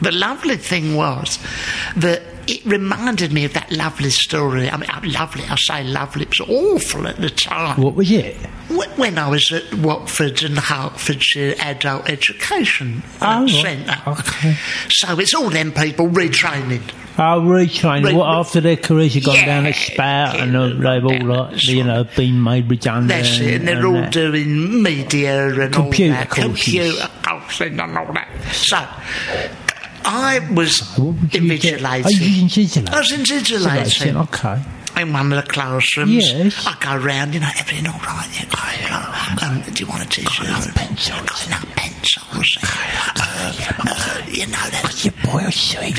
the 0.00 0.12
lovely 0.12 0.56
thing 0.56 0.94
was 0.94 1.38
that 1.96 2.22
it 2.46 2.64
reminded 2.64 3.30
me 3.32 3.44
of 3.44 3.52
that 3.52 3.70
lovely 3.70 4.08
story. 4.10 4.70
I 4.70 4.76
mean, 4.78 4.88
uh, 4.88 5.00
lovely, 5.04 5.44
I 5.44 5.56
say 5.56 5.84
lovely, 5.84 6.22
it 6.22 6.30
was 6.30 6.40
awful 6.48 7.06
at 7.06 7.16
the 7.16 7.28
time. 7.28 7.80
What 7.82 7.94
was 7.94 8.10
it? 8.10 8.36
When 8.96 9.18
I 9.18 9.28
was 9.28 9.50
at 9.52 9.74
Watford 9.74 10.42
and 10.42 10.58
Hertfordshire 10.58 11.54
Adult 11.58 12.08
Education 12.08 13.02
Oh. 13.20 13.46
Centre. 13.48 14.00
Okay. 14.06 14.56
So 14.90 15.18
it's 15.18 15.34
all 15.34 15.50
them 15.50 15.72
people 15.72 16.06
retraining. 16.08 16.82
Oh, 17.20 17.40
retraining. 17.42 18.04
Re- 18.04 18.14
what, 18.14 18.28
after 18.28 18.60
their 18.60 18.76
careers 18.76 19.14
have 19.14 19.24
gone 19.24 19.34
Yeah, 19.34 19.46
down 19.46 19.66
a 19.66 19.72
spout 19.74 20.38
and 20.38 20.52
yeah, 20.52 20.60
uh, 20.60 20.68
they've 20.94 21.04
all, 21.04 21.26
like, 21.26 21.66
you 21.66 21.82
know, 21.82 22.04
been 22.04 22.40
made 22.42 22.70
redundant. 22.70 23.08
That's 23.08 23.40
it, 23.40 23.54
and 23.56 23.66
they're 23.68 23.84
all 23.86 23.94
that. 23.94 24.12
doing 24.12 24.82
media 24.82 25.48
and 25.48 25.72
Computer 25.74 26.14
all 26.14 26.20
that. 26.20 26.30
courses. 26.30 26.64
Computer 26.64 27.08
courses 27.22 27.60
and 27.78 27.98
all 27.98 28.12
that. 28.12 28.28
So, 28.52 28.78
I 30.04 30.48
was 30.54 30.80
What 30.96 31.14
would 31.16 31.34
you 31.34 31.40
do? 31.40 31.48
invigilating. 31.48 32.04
Oh, 32.06 32.08
you 32.10 32.42
was 32.44 32.52
invigilating. 32.52 32.88
I 32.90 32.98
was 32.98 33.10
invigilating. 33.12 34.22
Okay. 34.22 35.02
in 35.02 35.12
one 35.12 35.32
of 35.32 35.44
the 35.44 35.50
classrooms. 35.52 36.12
Yes. 36.32 36.66
I 36.66 36.76
go 36.80 36.96
round, 37.04 37.34
you 37.34 37.40
know, 37.40 37.48
everything 37.58 37.86
all 37.88 37.98
right. 38.00 38.28
Yeah, 38.32 38.46
oh, 38.56 39.46
um, 39.46 39.62
do 39.74 39.84
you 39.84 39.88
want 39.90 40.04
a 40.04 40.08
t-shirt? 40.08 40.46
Got 40.46 40.74
pencils. 40.74 41.20
Got 41.20 41.50
no 41.50 41.68
pencils. 41.76 42.58
Uh, 42.62 43.52
uh, 43.86 44.22
you 44.28 44.46
know, 44.46 44.64
that's, 44.70 45.04
Your 45.04 45.14
boy 45.24 45.48
sweet. 45.50 45.98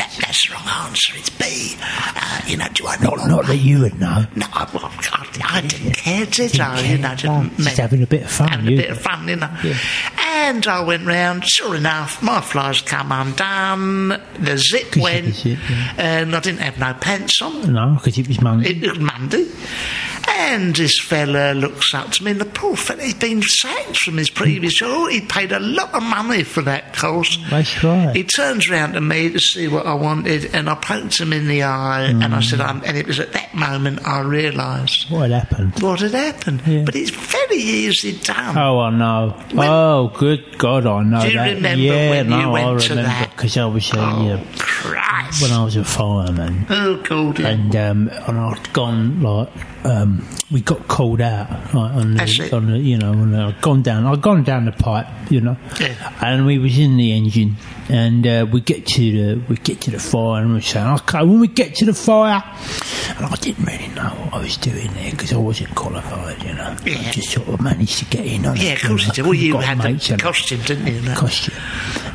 That, 0.49 0.57
that's 0.57 0.65
the 0.65 0.69
wrong 0.69 0.87
answer. 0.87 1.13
It's 1.15 1.29
B. 1.29 1.77
Uh, 1.81 2.41
you 2.47 2.57
know, 2.57 2.67
do 2.73 2.87
I 2.87 2.97
Not, 2.97 3.27
not 3.27 3.45
that 3.47 3.57
you 3.57 3.81
would 3.81 3.99
know. 3.99 4.25
No, 4.35 4.45
I, 4.53 4.69
well, 4.73 4.85
I, 4.85 5.39
I 5.43 5.61
didn't 5.61 5.93
care, 5.93 6.25
did 6.25 6.59
I? 6.59 6.81
You 6.81 6.97
know, 6.97 7.15
didn't 7.15 7.57
just 7.57 7.77
having 7.77 8.03
a 8.03 8.07
bit 8.07 8.23
of 8.23 8.31
fun. 8.31 8.47
having 8.49 8.73
a 8.73 8.77
bit 8.77 8.89
of 8.89 8.99
fun, 8.99 9.27
you 9.27 9.35
know. 9.35 9.49
And 10.19 10.67
I 10.67 10.81
went 10.81 11.05
round, 11.05 11.45
sure 11.45 11.75
enough, 11.75 12.21
my 12.21 12.41
flies 12.41 12.81
come 12.81 13.11
undone, 13.11 14.09
the 14.39 14.57
zip 14.57 14.95
went, 14.95 15.33
zip, 15.33 15.59
yeah. 15.69 15.93
and 15.97 16.35
I 16.35 16.39
didn't 16.39 16.61
have 16.61 16.79
no 16.79 16.93
pants 16.93 17.41
on. 17.41 17.73
No, 17.73 17.95
because 17.95 18.17
it 18.17 18.27
was 18.27 18.41
Monday. 18.41 18.71
It 18.71 18.89
was 18.89 18.99
Monday. 18.99 19.45
And 20.31 20.75
this 20.75 20.99
fella 20.99 21.53
looks 21.53 21.93
up 21.93 22.11
to 22.11 22.23
me, 22.23 22.31
and 22.31 22.41
the 22.41 22.45
poor 22.45 22.75
fella, 22.75 23.03
he'd 23.03 23.19
been 23.19 23.41
sacked 23.41 23.97
from 23.97 24.17
his 24.17 24.29
previous 24.29 24.75
job. 24.75 25.09
He 25.09 25.21
paid 25.21 25.51
a 25.51 25.59
lot 25.59 25.93
of 25.93 26.01
money 26.03 26.43
for 26.43 26.61
that 26.63 26.95
course. 26.95 27.37
That's 27.49 27.83
right. 27.83 28.15
He 28.15 28.23
turns 28.23 28.69
round 28.69 28.93
to 28.93 29.01
me 29.01 29.29
to 29.31 29.39
see 29.39 29.67
what 29.67 29.85
I 29.85 29.93
wanted, 29.93 30.53
and 30.55 30.69
I 30.69 30.75
poked 30.75 31.19
him 31.19 31.33
in 31.33 31.47
the 31.47 31.63
eye, 31.63 32.03
and 32.05 32.33
I 32.35 32.41
said, 32.41 32.59
Mm. 32.59 32.65
I'm, 32.69 32.83
and 32.83 32.97
it 32.97 33.07
was 33.07 33.19
at 33.19 33.33
that 33.33 33.53
moment 33.53 34.05
I 34.07 34.19
realised 34.21 35.09
what 35.09 35.29
had 35.29 35.47
happened? 35.47 35.73
what 35.81 35.99
had 36.01 36.11
happened. 36.11 36.61
Yeah. 36.65 36.83
But 36.83 36.95
it's 36.95 37.09
very 37.11 37.57
easy 37.57 38.17
done. 38.19 38.57
Oh, 38.57 38.79
I 38.79 38.89
know. 38.91 39.29
When- 39.53 39.69
oh, 39.69 40.11
good 40.17 40.57
God, 40.57 40.85
I 40.85 41.03
know 41.03 41.21
Do 41.21 41.27
you 41.27 41.33
that. 41.37 41.53
remember 41.55 41.83
yeah, 41.83 42.09
when 42.09 42.29
no, 42.29 42.39
you 42.41 42.49
went 42.49 42.65
I 42.67 42.69
to 42.69 42.89
remember 42.89 43.09
that? 43.09 43.29
because 43.35 43.57
I 43.57 43.65
was 43.65 43.93
uh, 43.93 43.97
oh, 43.97 44.25
yeah, 44.27 44.43
Christ. 44.57 45.41
when 45.41 45.51
I 45.51 45.63
was 45.63 45.75
a 45.75 45.83
fireman, 45.83 46.65
oh, 46.69 46.97
God. 46.97 47.39
and 47.39 47.75
um, 47.75 48.09
and 48.27 48.37
I'd 48.39 48.73
gone 48.73 49.21
like 49.21 49.49
um, 49.85 50.27
we 50.51 50.61
got 50.61 50.87
called 50.87 51.21
out 51.21 51.49
like, 51.73 51.93
on 51.93 52.13
the, 52.15 52.49
on 52.53 52.71
the 52.71 52.77
you 52.79 52.97
know 52.97 53.11
when 53.11 53.33
I'd 53.33 53.61
gone 53.61 53.81
down 53.81 54.05
I'd 54.05 54.21
gone 54.21 54.43
down 54.43 54.65
the 54.65 54.71
pipe 54.71 55.07
you 55.31 55.41
know 55.41 55.57
Yeah. 55.79 56.13
and 56.21 56.45
we 56.45 56.57
was 56.57 56.77
in 56.77 56.97
the 56.97 57.13
engine 57.13 57.55
and 57.87 58.27
uh, 58.27 58.45
we 58.51 58.61
get 58.61 58.85
to 58.85 59.01
the 59.35 59.41
we 59.47 59.55
get 59.57 59.81
to 59.81 59.91
the 59.91 59.99
fire 59.99 60.41
and 60.43 60.53
we're 60.53 60.61
saying 60.61 60.87
okay 60.95 61.19
when 61.19 61.39
we 61.39 61.47
get 61.47 61.75
to 61.75 61.85
the 61.85 61.93
fire 61.93 62.43
and 63.17 63.25
I 63.25 63.35
didn't 63.35 63.63
really 63.65 63.87
know 63.89 64.03
what 64.09 64.33
I 64.33 64.39
was 64.41 64.57
doing 64.57 64.91
there 64.93 65.11
because 65.11 65.31
I 65.33 65.37
wasn't 65.37 65.73
qualified 65.75 66.43
you 66.43 66.53
know 66.53 66.75
Yeah. 66.85 66.97
I 66.99 67.11
just 67.11 67.29
sort 67.29 67.47
of 67.47 67.61
managed 67.61 67.99
to 67.99 68.05
get 68.05 68.25
in 68.25 68.45
on 68.45 68.57
Yeah, 68.57 68.73
it, 68.73 68.83
of 68.83 68.89
course 68.89 69.07
you 69.07 69.13
did. 69.13 69.23
Well, 69.25 69.33
you 69.33 69.57
had 69.57 69.79
the 69.81 70.17
costume, 70.17 70.61
didn't 70.63 70.87
you? 70.87 71.01
Costume. 71.15 71.55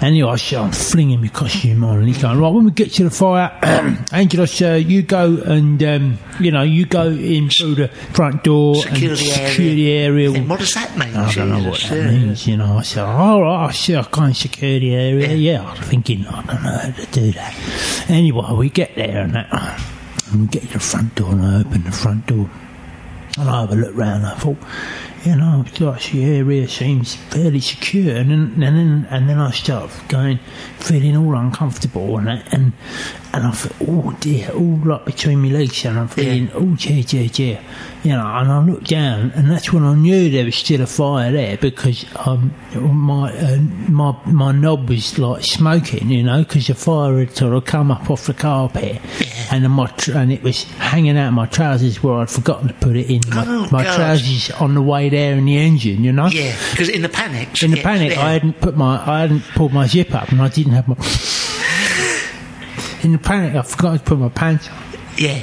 Anyway, 0.00 0.30
I 0.30 0.36
said, 0.36 0.58
I'm 0.58 0.72
flinging 0.72 1.20
my 1.20 1.28
costume 1.28 1.84
on, 1.84 1.98
and 1.98 2.08
he's 2.08 2.20
going, 2.20 2.38
right, 2.38 2.48
when 2.48 2.64
we 2.64 2.70
get 2.70 2.92
to 2.94 3.04
the 3.04 3.10
fire, 3.10 3.50
Angelos, 4.12 4.60
uh, 4.62 4.74
you 4.74 5.02
go 5.02 5.36
and, 5.42 5.82
um, 5.82 6.18
you 6.40 6.50
know, 6.50 6.62
you 6.62 6.86
go 6.86 7.06
in 7.08 7.48
through 7.50 7.76
the 7.76 7.88
front 7.88 8.44
door 8.44 8.76
Secure 8.76 9.10
and 9.10 9.18
the 9.18 9.32
area. 9.32 9.74
the 9.74 9.92
area. 9.92 10.42
What 10.42 10.60
does 10.60 10.74
that 10.74 10.96
mean? 10.98 11.14
I 11.14 11.32
don't 11.32 11.48
know 11.48 11.70
what 11.70 11.80
that 11.80 11.96
yeah. 11.96 12.10
means, 12.10 12.46
you 12.46 12.56
know. 12.56 12.78
I 12.78 12.82
said, 12.82 13.04
all 13.04 13.42
right, 13.42 13.66
I 13.68 13.72
said, 13.72 13.96
I 13.96 14.02
can't 14.04 14.36
secure 14.36 14.78
the 14.78 14.94
area. 14.94 15.34
Yeah, 15.34 15.64
I'm 15.64 15.82
thinking, 15.82 16.26
I 16.26 16.42
don't 16.42 16.62
know 16.62 16.78
how 16.78 16.90
to 16.90 17.06
do 17.06 17.32
that. 17.32 18.04
Anyway, 18.08 18.52
we 18.52 18.70
get 18.70 18.94
there 18.94 19.22
and 19.22 19.34
that, 19.34 19.80
and 20.30 20.42
we 20.42 20.46
get 20.48 20.62
to 20.62 20.74
the 20.74 20.80
front 20.80 21.14
door, 21.14 21.32
and 21.32 21.42
I 21.42 21.60
open 21.60 21.84
the 21.84 21.92
front 21.92 22.26
door. 22.26 22.50
And 23.36 23.48
I 23.48 23.62
have 23.62 23.72
a 23.72 23.74
look 23.74 23.96
round. 23.96 24.24
I 24.24 24.34
thought, 24.36 24.58
you 25.24 25.36
know, 25.36 25.64
gosh, 25.78 26.12
the 26.12 26.24
area 26.24 26.68
seems 26.68 27.14
fairly 27.14 27.60
secure. 27.60 28.14
And 28.16 28.30
then, 28.30 28.62
and 28.62 28.76
then, 28.76 29.06
and 29.10 29.28
then 29.28 29.38
I 29.38 29.52
start 29.52 29.90
going, 30.08 30.38
feeling 30.78 31.16
all 31.16 31.34
uncomfortable, 31.34 32.18
and 32.18 32.26
that, 32.26 32.52
and 32.52 32.72
and 33.32 33.46
I 33.46 33.50
thought, 33.50 33.88
oh 33.88 34.16
dear, 34.20 34.50
all 34.50 34.80
like 34.84 35.06
between 35.06 35.40
my 35.40 35.48
legs, 35.48 35.84
and 35.84 35.98
I'm 35.98 36.08
feeling, 36.08 36.50
oh 36.54 36.76
dear, 36.76 37.02
dear, 37.02 37.28
dear, 37.28 37.60
you 38.02 38.12
know. 38.12 38.26
And 38.26 38.52
I 38.52 38.62
looked 38.62 38.88
down, 38.88 39.32
and 39.34 39.50
that's 39.50 39.72
when 39.72 39.82
I 39.82 39.94
knew 39.94 40.30
there 40.30 40.44
was 40.44 40.56
still 40.56 40.82
a 40.82 40.86
fire 40.86 41.32
there 41.32 41.56
because 41.56 42.04
um, 42.26 42.54
my 42.74 43.32
uh, 43.32 43.58
my 43.88 44.16
my 44.26 44.52
knob 44.52 44.90
was 44.90 45.18
like 45.18 45.42
smoking, 45.42 46.10
you 46.10 46.22
know, 46.22 46.44
because 46.44 46.66
the 46.66 46.74
fire 46.74 47.18
had 47.18 47.34
sort 47.34 47.54
of 47.54 47.64
come 47.64 47.90
up 47.90 48.10
off 48.10 48.26
the 48.26 48.34
carpet, 48.34 49.00
and 49.62 49.72
my 49.72 49.86
tr- 49.86 50.12
and 50.16 50.32
it 50.32 50.42
was 50.42 50.64
hanging 50.64 51.16
out 51.16 51.28
of 51.28 51.34
my 51.34 51.46
trousers 51.46 52.02
where 52.02 52.14
I'd 52.14 52.30
forgotten 52.30 52.68
to 52.68 52.74
put 52.74 52.96
it 52.96 53.10
in 53.10 53.20
my, 53.30 53.44
Oh, 53.46 53.68
my 53.70 53.84
trousers 53.84 54.50
on 54.52 54.74
the 54.74 54.82
way 54.82 55.08
there 55.10 55.34
in 55.34 55.44
the 55.44 55.56
engine, 55.56 56.02
you 56.02 56.12
know. 56.12 56.26
Yeah, 56.26 56.56
because 56.70 56.88
in 56.88 57.02
the 57.02 57.08
panic. 57.08 57.62
In 57.62 57.70
the 57.70 57.76
yeah, 57.76 57.82
panic, 57.82 58.12
yeah. 58.12 58.24
I 58.26 58.32
hadn't 58.32 58.60
put 58.60 58.76
my, 58.76 58.96
I 59.06 59.20
hadn't 59.20 59.42
pulled 59.54 59.72
my 59.72 59.86
zip 59.86 60.14
up, 60.14 60.30
and 60.30 60.40
I 60.42 60.48
didn't 60.48 60.72
have 60.72 60.88
my. 60.88 60.96
In 63.04 63.12
the 63.12 63.18
panic, 63.18 63.54
I 63.54 63.62
forgot 63.62 63.98
to 63.98 64.04
put 64.04 64.18
my 64.18 64.30
pants 64.30 64.68
on, 64.68 64.76
Yeah, 65.18 65.42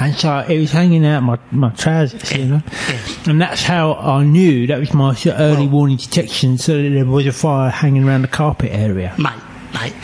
and 0.00 0.14
so 0.14 0.38
it 0.48 0.58
was 0.58 0.72
hanging 0.72 1.06
out 1.06 1.22
my 1.22 1.38
my 1.52 1.70
trousers, 1.70 2.32
you 2.32 2.46
know. 2.46 2.62
yeah. 2.88 2.98
And 3.30 3.40
that's 3.40 3.62
how 3.62 3.94
I 3.94 4.24
knew 4.24 4.66
that 4.66 4.78
was 4.80 4.92
my 4.92 5.16
early 5.26 5.62
Well- 5.66 5.68
warning 5.68 5.96
detection, 5.98 6.58
so 6.58 6.82
that 6.82 6.88
there 6.90 7.04
was 7.04 7.26
a 7.26 7.32
fire 7.32 7.70
hanging 7.70 8.04
around 8.08 8.22
the 8.22 8.28
carpet 8.28 8.70
area. 8.72 9.14
mate, 9.18 9.32
mate. 9.72 9.94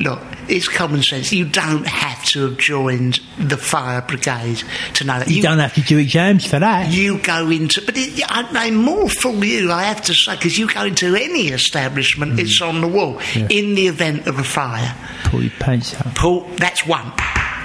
Look, 0.00 0.20
it's 0.50 0.68
common 0.68 1.02
sense. 1.02 1.32
You 1.32 1.44
don't 1.46 1.86
have 1.86 2.24
to 2.26 2.48
have 2.48 2.58
joined 2.58 3.20
the 3.38 3.56
fire 3.56 4.02
brigade 4.02 4.62
to 4.94 5.04
know 5.04 5.18
that. 5.18 5.28
You 5.30 5.42
don't 5.42 5.58
have 5.58 5.74
to 5.74 5.80
do 5.82 5.98
exams 5.98 6.46
for 6.46 6.58
that. 6.58 6.90
You 6.92 7.18
go 7.18 7.48
into, 7.50 7.80
but 7.84 7.94
it, 7.96 8.22
I, 8.28 8.70
more 8.70 9.08
fool 9.08 9.44
you, 9.44 9.70
I 9.72 9.84
have 9.84 10.02
to 10.02 10.14
say, 10.14 10.36
because 10.36 10.58
you 10.58 10.66
go 10.72 10.84
into 10.84 11.14
any 11.16 11.48
establishment, 11.48 12.32
Mm. 12.34 12.40
it's 12.40 12.60
on 12.60 12.80
the 12.80 12.88
wall. 12.88 13.20
In 13.34 13.74
the 13.74 13.86
event 13.88 14.26
of 14.26 14.38
a 14.38 14.44
fire, 14.44 14.94
Pull 15.24 15.42
your 15.42 15.52
pants 15.58 15.94
up. 15.94 16.14
pull. 16.14 16.42
That's 16.56 16.86
one. 16.86 17.12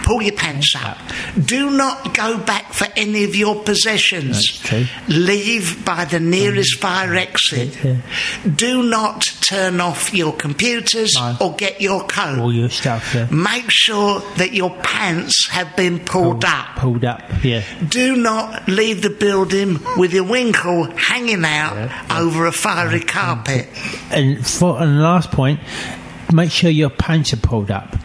Pull 0.05 0.21
your 0.21 0.35
pants 0.35 0.75
up. 0.75 0.99
Do 1.43 1.71
not 1.71 2.13
go 2.13 2.37
back 2.37 2.73
for 2.73 2.85
any 2.95 3.23
of 3.23 3.35
your 3.35 3.63
possessions. 3.63 4.61
Leave 5.07 5.83
by 5.83 6.05
the 6.05 6.19
nearest 6.19 6.77
mm. 6.77 6.81
fire 6.81 7.15
exit. 7.15 7.83
Yeah. 7.83 8.01
Do 8.47 8.83
not 8.83 9.21
turn 9.41 9.81
off 9.81 10.13
your 10.13 10.31
computers 10.33 11.13
No. 11.15 11.35
or 11.41 11.55
get 11.55 11.81
your 11.81 12.03
coat. 12.05 12.37
All 12.37 12.53
your 12.53 12.69
stuff 12.69 13.15
yeah. 13.15 13.27
Make 13.31 13.65
sure 13.69 14.19
that 14.37 14.53
your 14.53 14.69
pants 14.83 15.47
have 15.49 15.75
been 15.75 15.99
pulled 15.99 16.45
up. 16.45 16.75
pulled 16.75 17.03
up. 17.03 17.23
Yeah. 17.43 17.63
Do 17.87 18.15
not 18.15 18.67
leave 18.67 19.01
the 19.01 19.09
building 19.09 19.79
with 19.97 20.13
your 20.13 20.25
winkle 20.25 20.83
hanging 20.95 21.45
out 21.45 21.89
over 22.11 22.45
a 22.45 22.51
fiery 22.51 22.99
carpet. 22.99 23.67
And 24.11 24.45
for 24.45 24.79
and 24.79 25.01
last 25.01 25.31
point, 25.31 25.59
make 26.31 26.51
sure 26.51 26.69
your 26.69 26.91
pants 26.91 27.33
are 27.33 27.37
pulled 27.37 27.71
up. 27.71 27.95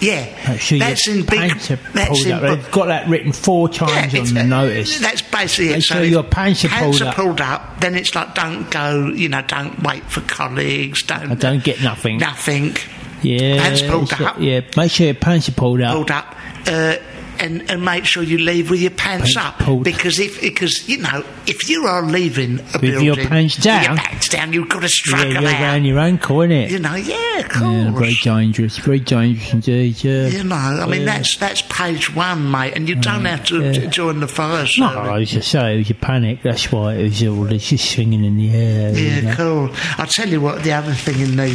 Yeah, 0.00 0.56
sure 0.56 0.78
that's 0.78 1.08
in 1.08 1.24
big. 1.26 1.50
That's 1.92 2.24
in 2.24 2.32
up. 2.32 2.42
They've 2.42 2.70
got 2.70 2.86
that 2.86 3.08
written 3.08 3.32
four 3.32 3.68
times 3.68 4.14
it's- 4.14 4.28
on 4.28 4.34
the 4.34 4.44
notice. 4.44 4.98
That's 5.00 5.22
basically 5.22 5.68
Make 5.70 5.78
it. 5.78 5.84
sure 5.84 6.02
if 6.02 6.10
your 6.10 6.22
pants 6.22 6.64
are 6.64 6.68
pulled 6.68 7.02
are 7.02 7.08
up. 7.08 7.14
pulled 7.16 7.40
up, 7.40 7.80
then 7.80 7.94
it's 7.96 8.14
like 8.14 8.34
don't 8.34 8.70
go. 8.70 9.08
You 9.08 9.28
know, 9.28 9.42
don't 9.42 9.82
wait 9.82 10.04
for 10.04 10.20
colleagues. 10.22 11.02
Don't 11.02 11.32
I 11.32 11.34
don't 11.34 11.64
get 11.64 11.82
nothing. 11.82 12.18
nothing. 12.18 12.76
Yeah, 13.22 13.60
Pants 13.60 13.82
pulled 13.82 14.12
up. 14.12 14.36
Yeah, 14.38 14.60
make 14.76 14.92
sure 14.92 15.06
your 15.06 15.14
pants 15.14 15.48
are 15.48 15.52
pulled 15.52 15.80
up. 15.80 15.94
pulled 15.94 16.10
up. 16.12 16.36
Uh, 16.68 16.96
and, 17.40 17.70
and 17.70 17.84
make 17.84 18.04
sure 18.04 18.22
you 18.22 18.38
leave 18.38 18.70
with 18.70 18.80
your 18.80 18.90
pants 18.90 19.34
Pants 19.34 19.36
up 19.36 19.58
pulled- 19.58 19.84
because 19.84 20.18
if 20.18 20.40
because 20.40 20.88
you 20.88 20.98
know 20.98 21.24
if 21.46 21.68
you 21.68 21.86
are 21.86 22.02
leaving 22.04 22.58
a 22.60 22.62
With 22.74 22.80
building 22.82 23.04
your 23.04 23.16
pants 23.16 23.56
with 23.56 23.64
your 23.66 23.74
down? 23.80 23.96
pants 23.96 24.28
down 24.28 24.52
you've 24.52 24.68
got 24.68 24.80
to 24.80 24.84
Yeah, 24.84 24.88
struggle 24.88 25.32
you're 25.32 25.46
out 25.50 25.60
around 25.62 25.84
your 25.84 25.98
ankle, 25.98 26.36
innit? 26.38 26.70
you 26.70 26.78
know 26.78 26.94
yeah 26.94 27.38
of 27.38 27.62
Yeah, 27.62 27.90
very 27.92 28.14
dangerous. 28.22 28.78
Very 28.78 29.00
dangerous 29.00 29.52
indeed. 29.52 30.02
Yeah. 30.04 30.26
you 30.28 30.44
know 30.44 30.56
I 30.56 30.86
mean 30.86 31.00
Yeah. 31.00 31.06
that's 31.16 31.36
that's 31.36 31.62
page 31.62 32.14
one 32.14 32.50
mate 32.50 32.74
and 32.76 32.88
you 32.88 32.94
don't 32.96 33.24
have 33.24 33.44
to 33.46 33.62
yeah. 33.62 33.86
join 33.86 34.20
the 34.20 34.28
fire 34.28 34.62
No, 34.62 34.66
service. 34.66 34.78
I 34.96 35.18
was 35.18 35.30
just 35.30 35.50
saying, 35.50 35.74
it 35.76 35.78
was 35.78 35.90
a 35.90 35.94
panic. 35.94 36.42
That's 36.42 36.70
why 36.70 36.94
it 36.94 37.02
was 37.04 37.22
all 37.22 37.52
it's 37.52 37.68
just 37.68 37.90
swinging 37.90 38.24
in 38.24 38.36
the 38.36 38.50
air. 38.54 38.96
you 38.96 39.04
Yeah, 39.06 39.20
know. 39.20 39.34
cool. 39.36 39.70
I'll 39.98 40.06
tell 40.06 40.28
you 40.28 40.40
what 40.40 40.62
the 40.64 40.72
other 40.72 40.92
thing 40.94 41.20
in 41.20 41.36
the 41.36 41.48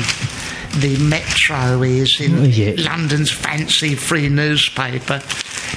the 0.80 0.98
metro 0.98 1.84
is 1.84 2.20
in 2.20 2.36
is 2.46 2.58
it? 2.58 2.80
London's 2.80 3.30
fancy 3.32 3.94
free 3.96 4.28
newspaper. 4.30 5.22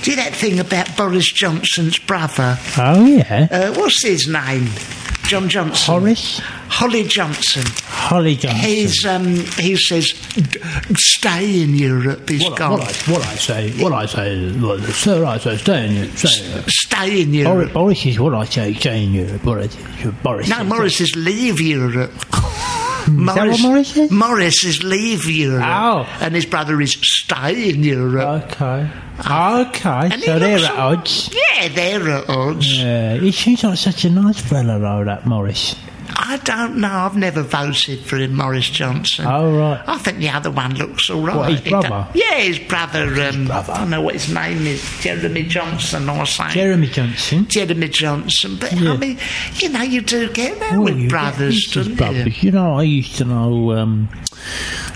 Do 0.07 0.13
you 0.13 0.19
that 0.19 0.37
thing 0.37 0.61
about 0.61 0.97
Boris 0.97 1.33
Johnson's 1.33 1.99
brother? 1.99 2.57
Oh 2.79 3.05
yeah, 3.05 3.49
Uh, 3.51 3.75
what's 3.75 4.05
his 4.05 4.29
name? 4.29 4.69
John 5.25 5.49
Johnson. 5.49 5.95
Horace 5.95 6.39
Holly 6.69 7.03
Johnson. 7.03 7.65
Holly 7.89 8.37
Johnson. 8.37 8.61
He's 8.61 9.05
um, 9.05 9.25
he 9.57 9.75
says, 9.75 10.13
"D- 10.37 10.61
"Stay 10.95 11.61
in 11.61 11.75
Europe." 11.75 12.29
He's 12.29 12.45
what, 12.45 12.53
I, 12.53 12.57
gone. 12.57 12.79
what, 12.79 12.83
I, 13.09 13.11
what 13.13 13.23
I 13.27 13.35
say, 13.35 13.71
what 13.83 13.93
I 13.93 14.07
say, 14.07 14.53
well, 14.61 14.79
sir, 14.79 15.25
I 15.25 15.39
say, 15.39 15.57
stay 15.57 15.87
in 15.89 15.95
Europe. 15.95 16.15
Stay 16.17 16.37
in 16.37 16.45
Europe. 16.47 16.69
Stay 16.69 17.23
in 17.23 17.35
Boris, 17.35 17.35
Europe. 17.35 17.73
Boris 17.73 18.07
is 18.07 18.21
what 18.21 18.35
I 18.35 18.45
say, 18.45 18.75
stay 18.75 19.03
in 19.03 19.13
Europe. 19.13 19.43
Boris, 19.43 19.77
Boris. 20.23 20.49
No, 20.49 20.63
Morris 20.63 21.01
is 21.01 21.17
leave 21.17 21.61
Europe. 21.61 22.13
Hmm. 23.07 23.27
that 23.27 23.49
what 23.49 23.61
Morris 23.63 23.97
is? 23.97 24.11
Morris 24.11 24.65
is 24.65 24.83
leave 24.83 25.25
Europe. 25.27 25.63
Uh, 25.65 26.05
oh. 26.05 26.19
And 26.21 26.35
his 26.35 26.45
brother 26.47 26.81
is 26.81 26.93
stay 27.01 27.71
in 27.71 27.83
Europe. 27.83 28.45
Okay. 28.53 28.91
Ah. 29.19 29.69
Okay, 29.69 30.09
And 30.13 30.23
so 30.23 30.39
they're 30.39 30.59
at 30.59 30.71
odds. 30.77 31.31
Yeah, 31.33 31.69
they're 31.69 32.09
at 32.11 32.29
odds. 32.29 32.79
Yeah, 32.79 33.17
he 33.17 33.33
seems 33.33 33.65
like 33.65 33.79
such 33.79 34.05
a 34.05 34.11
nice 34.11 34.41
fellow, 34.41 34.79
though, 34.79 35.05
that 35.05 35.25
Morris. 35.27 35.75
I 36.19 36.39
don't 36.45 36.79
know. 36.79 36.89
I've 36.91 37.17
never 37.17 37.43
voted 37.43 38.01
for 38.01 38.17
him, 38.17 38.35
Morris 38.37 38.71
Johnson. 38.71 39.27
Oh, 39.27 39.55
right. 39.57 39.83
I 39.87 39.99
think 39.99 40.19
the 40.19 40.31
other 40.31 40.51
one 40.51 40.75
looks 40.75 41.11
all 41.11 41.21
right. 41.23 41.37
What, 41.37 41.51
his 41.51 41.61
brother? 41.61 42.09
yeah, 42.15 42.35
his 42.37 42.59
brother. 42.59 43.03
Um, 43.23 43.47
brother. 43.47 43.73
I 43.75 43.79
don't 43.81 43.91
know 43.91 44.01
what 44.01 44.15
his 44.15 44.33
name 44.33 44.67
is. 44.67 44.83
Jeremy 45.01 45.43
Johnson 45.43 46.09
or 46.09 46.25
something. 46.25 46.55
Jeremy 46.55 46.87
Johnson. 46.87 47.47
Jeremy 47.49 47.89
Johnson. 47.89 48.57
But 48.59 48.73
Yeah. 48.73 48.93
I 48.93 48.97
mean, 48.97 49.19
you 49.57 49.69
know, 49.69 49.83
you 49.83 50.01
do 50.01 50.33
get 50.33 50.59
that 50.61 50.73
Well, 50.73 50.85
with 50.85 50.97
you 50.97 51.09
brothers, 51.11 51.73
his 51.73 51.85
don't 51.85 51.91
you? 51.91 51.97
brothers. 51.97 52.43
You 52.43 52.51
know, 52.51 52.77
I 52.79 52.83
used 52.85 53.17
to 53.17 53.25
know, 53.27 53.73
um, 53.73 54.09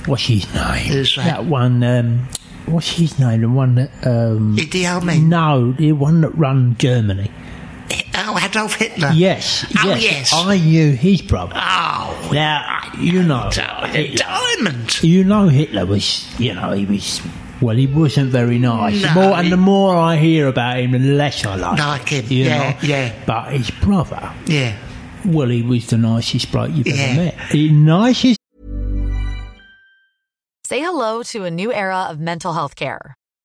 what's 0.06 0.24
his 0.24 0.52
name? 0.54 0.86
Who's 0.92 1.16
that? 1.16 1.44
one, 1.44 1.82
um, 1.84 2.28
what's 2.66 2.92
his 2.92 3.18
name? 3.18 3.42
The 3.42 3.48
one 3.50 3.74
that, 3.74 3.90
um, 4.06 4.56
Idi 4.56 4.86
Amin. 4.86 5.28
no, 5.28 5.72
the 5.72 5.92
one 5.92 6.22
that 6.22 6.30
run 6.30 6.76
Germany. 6.78 7.30
Oh, 8.14 8.38
Adolf 8.42 8.74
Hitler. 8.74 9.10
Yes, 9.14 9.64
Oh, 9.82 9.88
yes. 9.88 10.02
yes. 10.02 10.32
I 10.34 10.58
knew 10.58 10.92
his 10.92 11.22
brother. 11.22 11.52
Oh, 11.56 12.30
Now, 12.32 12.80
you 12.98 13.22
know, 13.22 13.48
Di- 13.52 13.88
Hitler, 13.88 14.16
Diamond. 14.26 15.02
you 15.02 15.24
know 15.24 15.48
Hitler 15.48 15.86
was, 15.86 16.26
you 16.38 16.52
know, 16.54 16.72
he 16.72 16.86
was, 16.86 17.22
well, 17.60 17.76
he 17.76 17.86
wasn't 17.86 18.30
very 18.30 18.58
nice. 18.58 19.02
No, 19.02 19.14
more, 19.14 19.34
and 19.36 19.44
he- 19.44 19.50
the 19.50 19.56
more 19.56 19.94
I 19.96 20.16
hear 20.16 20.48
about 20.48 20.78
him, 20.78 20.92
the 20.92 20.98
less 20.98 21.44
I 21.46 21.54
like, 21.56 21.78
Like 21.78 22.08
him, 22.08 22.24
You 22.28 22.44
yeah, 22.44 22.70
know? 22.70 22.76
yeah. 22.82 23.12
But 23.26 23.52
his 23.52 23.70
brother, 23.70 24.32
Yeah. 24.46 24.76
well, 25.24 25.48
he 25.48 25.62
was 25.62 25.86
the 25.86 25.96
nicest 25.98 26.50
bloke 26.50 26.70
you've 26.74 26.88
Yeah. 26.88 26.94
ever 26.94 27.14
met. 27.24 27.34
The 27.52 27.70
nicest 27.70 28.38
Say 30.66 30.80
hello 30.82 31.22
to 31.24 31.44
a 31.44 31.50
new 31.50 31.72
era 31.72 32.06
of 32.10 32.20
mental 32.20 32.52
health 32.52 32.76
care. 32.76 33.16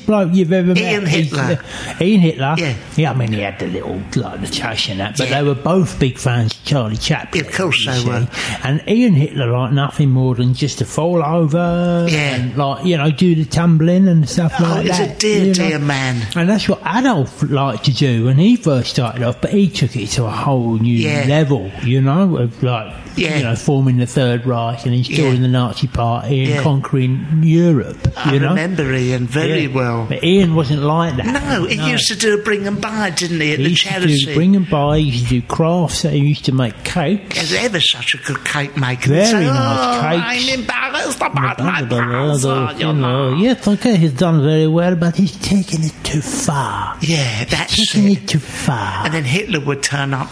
Bloke 0.00 0.32
you've 0.32 0.52
ever 0.52 0.68
met. 0.68 0.78
Ian 0.78 1.06
He's, 1.06 1.30
Hitler. 1.30 1.58
Ian 2.00 2.20
Hitler. 2.20 2.54
Yeah. 2.96 3.10
I 3.10 3.14
mean, 3.14 3.32
he 3.32 3.40
had 3.40 3.58
the 3.58 3.66
little, 3.66 4.00
like, 4.16 4.40
the 4.40 4.46
tush 4.46 4.88
and 4.88 5.00
that, 5.00 5.18
but 5.18 5.28
Yeah. 5.28 5.42
they 5.42 5.48
were 5.48 5.54
both 5.54 5.98
big 6.00 6.16
fans 6.18 6.52
of 6.54 6.64
Charlie 6.64 6.96
Chaplin. 6.96 7.44
Yeah, 7.44 7.50
of 7.50 7.54
course 7.56 7.84
they 7.86 7.98
see. 7.98 8.08
were. 8.08 8.26
And 8.64 8.82
Ian 8.88 9.12
Hitler 9.14 9.46
liked 9.52 9.74
nothing 9.74 10.08
more 10.10 10.34
than 10.34 10.54
just 10.54 10.78
to 10.78 10.86
fall 10.86 11.22
over 11.22 12.06
Yeah. 12.10 12.36
and, 12.36 12.56
like, 12.56 12.86
you 12.86 12.96
know, 12.96 13.10
do 13.10 13.34
the 13.34 13.44
tumbling 13.44 14.08
and 14.08 14.26
stuff 14.28 14.54
Oh, 14.58 14.62
like 14.62 14.86
he's 14.86 14.98
that. 14.98 15.16
a 15.16 15.18
dear, 15.18 15.38
you 15.40 15.46
know. 15.48 15.52
dear 15.52 15.78
man. 15.78 16.26
And 16.36 16.48
that's 16.48 16.68
what 16.68 16.80
Adolf 16.86 17.42
liked 17.42 17.84
to 17.84 17.92
do 17.94 18.24
when 18.26 18.38
he 18.38 18.56
first 18.56 18.90
started 18.90 19.22
off, 19.22 19.40
but 19.42 19.50
he 19.50 19.68
took 19.68 19.94
it 19.96 20.08
to 20.12 20.24
a 20.24 20.30
whole 20.30 20.78
new 20.78 20.96
Yeah. 20.96 21.26
level, 21.28 21.70
you 21.84 22.00
know, 22.00 22.38
of 22.38 22.62
like, 22.62 22.94
Yeah. 23.16 23.36
you 23.38 23.42
know, 23.44 23.56
forming 23.56 23.98
the 23.98 24.06
Third 24.06 24.46
Reich 24.46 24.84
and 24.86 24.94
installing 24.94 25.34
Yeah. 25.36 25.40
the 25.42 25.48
Nazi 25.48 25.86
Party 25.86 26.40
and 26.40 26.48
Yeah. 26.50 26.62
conquering 26.62 27.40
Europe, 27.42 28.12
I 28.16 28.34
you 28.34 28.40
know. 28.40 28.48
remember 28.50 28.92
Ian 28.92 29.26
very 29.26 29.68
well. 29.68 30.06
But 30.08 30.24
Ian 30.24 30.54
wasn't 30.54 30.82
like 30.82 31.16
that. 31.16 31.26
No, 31.26 31.64
he 31.66 31.74
used 31.90 32.08
to 32.08 32.16
do 32.16 32.34
a 32.38 32.42
bring 32.42 32.66
and 32.66 32.80
buy, 32.80 33.10
didn't 33.10 33.40
he, 33.40 33.52
at 33.52 33.58
He 33.58 33.64
the 33.64 33.70
used 33.70 33.82
to 33.84 33.88
charity? 33.90 34.24
do 34.24 34.34
bring 34.34 34.56
and 34.56 34.68
buy. 34.68 34.98
He 34.98 35.04
used 35.10 35.24
to 35.28 35.40
do 35.40 35.42
crafts. 35.42 36.02
He 36.02 36.16
used 36.18 36.44
to 36.46 36.52
make 36.52 36.82
cakes. 36.84 37.38
He's 37.40 37.54
ever 37.54 37.80
such 37.80 38.14
a 38.14 38.18
good 38.18 38.44
cake 38.44 38.76
maker. 38.76 39.08
Very 39.10 39.26
say, 39.26 39.44
nice 39.46 39.78
oh, 39.78 40.00
cakes. 40.02 40.48
I'm 40.52 40.60
embarrassed 40.60 41.16
about 41.20 41.58
my 41.58 42.72
You 42.78 42.92
know, 42.92 43.36
yes, 43.36 43.66
okay, 43.66 43.96
he's 43.96 44.12
done 44.12 44.42
very 44.42 44.66
well, 44.66 44.94
but 44.96 45.16
he's 45.16 45.36
taken 45.36 45.82
it 45.84 45.92
too 46.02 46.20
far. 46.20 46.96
Yeah, 47.00 47.44
that's 47.44 47.76
taken 47.92 48.08
it. 48.08 48.18
it 48.22 48.28
too 48.28 48.38
far. 48.38 49.04
And 49.04 49.14
then 49.14 49.24
Hitler 49.24 49.60
would 49.60 49.82
turn 49.82 50.14
up. 50.14 50.30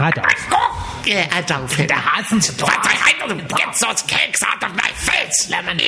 Adolf. 0.00 1.06
Yeah, 1.06 1.38
Adolf 1.38 1.74
Hitler. 1.74 1.96
Get 3.56 3.76
those 3.80 4.02
cakes 4.02 4.42
out 4.42 4.62
of 4.62 4.74
my 4.74 4.88
face! 4.94 5.50
Lemon, 5.50 5.78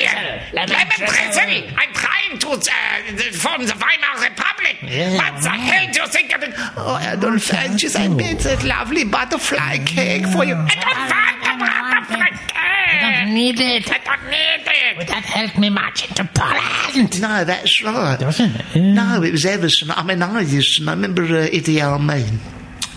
lemon, 0.53 0.69
drizzle! 0.97 1.69
I'm 1.77 1.93
trying 1.93 2.37
to 2.39 2.47
uh, 2.49 3.31
form 3.33 3.65
the 3.65 3.73
Weimar 3.73 4.21
Republic! 4.21 4.77
what 4.81 5.41
the 5.43 5.49
hell 5.49 5.91
do 5.91 6.01
you 6.01 6.07
think 6.07 6.35
of 6.35 6.43
it? 6.43 6.53
Oh, 6.77 6.99
Adolf, 7.01 7.53
I 7.53 7.75
just 7.75 7.97
I 7.99 8.07
made 8.07 8.39
that 8.39 8.63
lovely 8.63 9.03
butterfly 9.03 9.77
cake 9.85 10.25
for 10.27 10.45
you. 10.45 10.55
I 10.55 11.37
don't 11.43 11.59
want 11.59 11.71
a 11.71 12.15
butterfly 12.15 12.37
cake! 12.47 12.55
I 13.01 13.23
don't 13.23 13.33
need 13.33 13.59
it! 13.59 13.91
I 13.91 13.97
don't 13.99 14.29
need 14.29 14.67
it! 14.67 14.97
Would 14.97 15.07
that 15.07 15.23
help 15.23 15.57
me 15.57 15.69
much 15.69 16.09
into 16.09 16.23
Poland? 16.33 17.21
No, 17.21 17.43
that's 17.45 17.83
right. 17.83 18.17
Doesn't 18.19 18.55
it? 18.55 18.65
Yeah. 18.75 18.93
No, 18.93 19.23
it 19.23 19.31
was 19.31 19.45
Everson. 19.45 19.91
I 19.91 20.03
mean, 20.03 20.21
I 20.21 20.41
used 20.41 20.77
to 20.77 20.83
know. 20.85 20.91
Remember 20.91 21.23
uh, 21.23 21.47
Idi 21.47 21.81
Amin? 21.81 22.39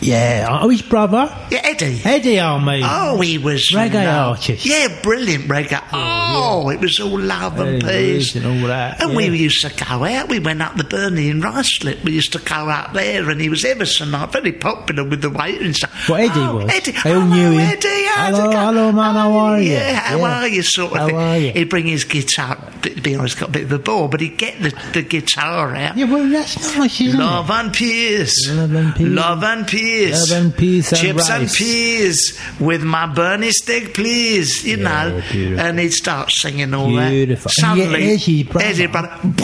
Yeah. 0.02 0.58
Oh, 0.62 0.68
his 0.68 0.82
brother? 0.82 1.34
Yeah, 1.50 1.60
Eddie. 1.64 2.00
Eddie 2.04 2.40
Army. 2.40 2.82
Oh, 2.84 3.20
he 3.20 3.38
was 3.38 3.70
Reggae 3.72 4.04
love. 4.04 4.30
artist. 4.38 4.66
Yeah, 4.66 5.00
brilliant 5.02 5.44
reggae. 5.44 5.80
Oh, 5.92 6.62
oh, 6.64 6.68
it 6.70 6.80
was 6.80 6.98
all 7.00 7.18
love 7.18 7.58
and 7.60 7.82
peace 7.82 8.34
and 8.34 8.44
all 8.44 8.66
that. 8.68 9.00
And 9.00 9.12
yeah. 9.12 9.16
we 9.16 9.26
used 9.38 9.62
to 9.62 9.84
go 9.84 10.04
out. 10.04 10.28
We 10.28 10.40
went 10.40 10.60
up 10.60 10.76
the 10.76 10.84
Berni 10.84 11.30
Inn 11.30 11.40
Ruislip. 11.40 12.02
We 12.04 12.12
used 12.12 12.32
to 12.32 12.38
go 12.40 12.54
out 12.68 12.92
there, 12.94 13.28
and 13.30 13.40
he 13.40 13.48
was 13.48 13.64
ever 13.64 13.86
so 13.86 14.04
nice, 14.04 14.30
very 14.32 14.52
popular 14.52 15.04
with 15.08 15.22
the 15.22 15.30
waiter 15.30 15.64
and 15.64 15.74
stuff. 15.76 16.08
Well, 16.08 16.18
Eddie 16.20 16.40
oh, 16.40 16.56
was. 16.56 16.72
Eddie, 16.74 16.92
They 16.92 17.12
all 17.14 17.20
hello, 17.20 17.34
knew 17.34 17.50
him. 17.52 17.60
Eddie, 17.60 17.88
Hello, 18.14 18.50
hello, 18.50 18.92
man, 18.92 19.16
oh, 19.16 19.20
how 19.20 19.32
are 19.32 19.60
you? 19.60 19.72
Yeah, 19.72 19.94
how 20.00 20.18
Yeah. 20.18 20.40
are 20.42 20.48
you? 20.48 20.62
Sort 20.62 20.92
of 20.92 20.98
How 20.98 21.06
thing. 21.06 21.16
are 21.16 21.38
you? 21.38 21.52
He'd 21.52 21.70
bring 21.70 21.86
his 21.86 22.04
guitar. 22.04 22.56
To 22.82 22.90
be 23.00 23.14
honest, 23.14 23.38
got 23.38 23.48
a 23.50 23.52
bit 23.52 23.62
of 23.64 23.72
a 23.72 23.78
bore, 23.78 24.08
but 24.08 24.20
he'd 24.20 24.36
get 24.36 24.60
the, 24.60 24.70
the 24.92 25.02
guitar 25.02 25.74
out. 25.76 25.96
Yeah, 25.96 26.12
well, 26.12 26.28
that's 26.28 26.76
nice, 26.76 27.00
isn't 27.00 27.18
Love 27.20 27.48
it? 27.48 27.52
and 27.52 27.72
peace. 27.72 28.50
Love 28.50 28.74
and 28.74 28.94
peace. 28.96 29.06
Love 29.08 29.44
and 29.44 29.66
peace. 29.66 29.91
And 29.92 30.54
Chips 30.56 31.30
and 31.30 31.50
peas 31.50 32.40
with 32.60 32.82
my 32.82 33.06
Bernie 33.12 33.50
stick, 33.50 33.94
please. 33.94 34.64
You 34.64 34.78
know. 34.78 35.22
beautiful. 35.30 35.60
And 35.66 35.78
he'd 35.78 35.92
start 35.92 36.30
singing 36.30 36.72
all 36.74 36.88
Beautiful. 36.88 37.48
that. 37.48 37.60
Suddenly, 37.60 38.16
his 38.16 38.42
brother. 38.44 38.66
his 38.66 38.90
brother. 38.90 39.42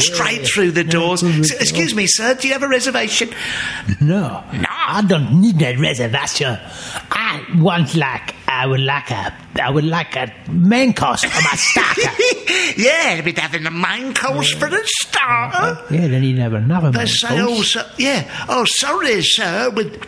Straight 0.00 0.46
through 0.46 0.70
the 0.72 0.84
doors. 0.84 1.20
through 1.20 1.32
the 1.32 1.40
S- 1.40 1.50
door. 1.50 1.58
Excuse 1.60 1.94
me, 1.94 2.06
sir. 2.06 2.34
Do 2.34 2.46
you 2.48 2.54
have 2.54 2.62
a 2.62 2.68
reservation? 2.68 3.30
No, 4.00 4.42
no, 4.52 4.64
I 4.68 5.02
don't 5.06 5.40
need 5.40 5.60
a 5.62 5.76
reservation. 5.76 6.58
I 7.10 7.44
want 7.56 7.94
like 7.94 8.34
I 8.54 8.66
would 8.66 8.80
like 8.80 9.10
a 9.10 9.34
I 9.62 9.70
would 9.70 9.84
like 9.84 10.14
a 10.16 10.32
main 10.50 10.92
course 10.94 11.24
for 11.24 11.42
my 11.42 11.56
starter. 11.56 12.10
yeah, 12.80 13.24
we'd 13.24 13.38
having 13.38 13.66
a 13.66 13.70
main 13.70 14.14
course 14.14 14.52
for 14.52 14.68
the 14.68 14.80
starter. 14.84 15.94
yeah, 15.94 16.06
then 16.08 16.22
he'd 16.22 16.38
have 16.38 16.52
another 16.54 16.90
They 16.90 16.98
main 16.98 17.06
say, 17.06 17.40
oh, 17.40 17.46
course. 17.46 17.72
so, 17.72 17.88
yeah. 17.98 18.46
Oh, 18.48 18.64
sorry, 18.64 19.22
sir. 19.22 19.70
With 19.70 20.04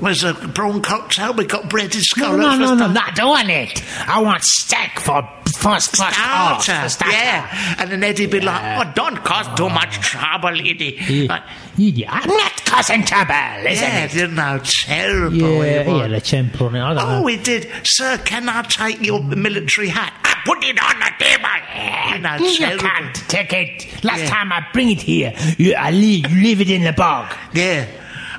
was 0.00 0.24
a 0.24 0.34
prawn 0.34 0.82
cocktail. 0.82 1.32
We 1.34 1.44
got 1.46 1.68
breaded 1.70 1.94
No, 1.94 2.00
scallops. 2.02 2.38
no, 2.42 2.50
for 2.52 2.58
no, 2.58 2.66
no, 2.74 2.76
starter. 2.76 2.92
not 2.94 3.14
doing 3.46 3.50
it. 3.50 3.82
I 4.08 4.20
want 4.20 4.42
steak 4.42 4.98
for 5.00 5.28
first 5.56 5.92
class 5.92 6.14
starter. 6.16 6.82
for 6.82 6.88
starter. 6.88 7.12
Yeah. 7.16 7.76
And 7.78 7.90
then 7.92 8.02
Eddie'd 8.02 8.30
be 8.30 8.40
like, 8.40 8.86
oh, 8.86 8.92
don't 8.94 9.16
cause 9.24 9.46
too 9.56 9.68
much 9.68 9.94
trouble, 10.00 10.48
Eddie. 10.48 10.98
Yeah. 11.08 11.26
Like, 11.28 11.42
Yeah, 11.76 12.12
I'm 12.12 12.28
not 12.28 12.64
causing 12.66 13.04
trouble, 13.04 13.34
isn't 13.66 13.82
yeah, 13.88 14.04
it? 14.04 14.14
you 14.14 14.26
know, 14.28 14.60
terrible. 14.64 15.36
Yeah, 15.64 15.82
he 15.84 15.90
was. 15.92 16.00
yeah, 16.00 16.08
the 16.08 16.20
temple. 16.20 16.68
I 16.68 16.94
don't 16.94 16.98
Oh, 16.98 17.20
know. 17.20 17.26
he 17.26 17.36
did. 17.36 17.70
Sir, 17.84 18.18
can 18.18 18.48
I 18.48 18.62
take 18.62 19.00
your 19.00 19.22
military 19.22 19.88
hat? 19.88 20.12
I 20.24 20.34
put 20.44 20.62
it 20.64 20.78
on 20.82 21.00
the 21.00 21.10
table! 21.18 22.14
You 22.14 22.18
know, 22.20 22.36
You 22.50 22.56
terrible. 22.58 22.82
can't 22.88 23.14
take 23.28 23.52
it. 23.52 24.04
Last 24.04 24.20
Yeah. 24.20 24.28
time 24.30 24.52
I 24.52 24.66
bring 24.72 24.90
it 24.90 25.00
here, 25.02 25.32
you, 25.56 25.74
I 25.74 25.90
leave, 25.92 26.30
you 26.30 26.42
leave 26.42 26.60
it 26.60 26.70
in 26.70 26.82
the 26.84 26.92
bog. 26.92 27.32
Yeah. 27.52 27.86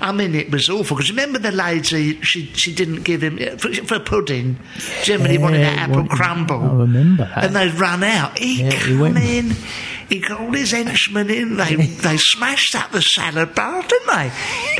I 0.01 0.11
mean, 0.11 0.35
it 0.35 0.51
was 0.51 0.69
awful. 0.69 0.97
Because 0.97 1.09
remember 1.09 1.39
the 1.39 1.51
lady, 1.51 2.21
she 2.21 2.45
she 2.53 2.73
didn't 2.73 3.03
give 3.03 3.21
him, 3.23 3.37
for, 3.57 3.73
for 3.73 3.99
pudding, 3.99 4.57
Germany 5.03 5.37
wanted 5.37 5.61
that 5.61 5.77
apple 5.89 6.05
crumble. 6.07 6.61
I 6.63 6.73
remember 6.73 7.25
that. 7.33 7.45
And 7.45 7.55
they'd 7.55 7.73
run 7.73 8.03
out. 8.03 8.37
He 8.37 8.61
Yeah, 8.63 8.71
he 8.71 8.95
went- 8.97 9.17
in, 9.17 9.53
he 10.09 10.19
got 10.19 10.39
all 10.41 10.51
his 10.53 10.71
henchmen 10.71 11.29
in, 11.29 11.57
they 11.57 11.75
they 11.75 12.17
smashed 12.17 12.75
up 12.75 12.91
the 12.91 13.01
salad 13.01 13.55
bar, 13.55 13.81
didn't 13.81 14.07
they? 14.07 14.31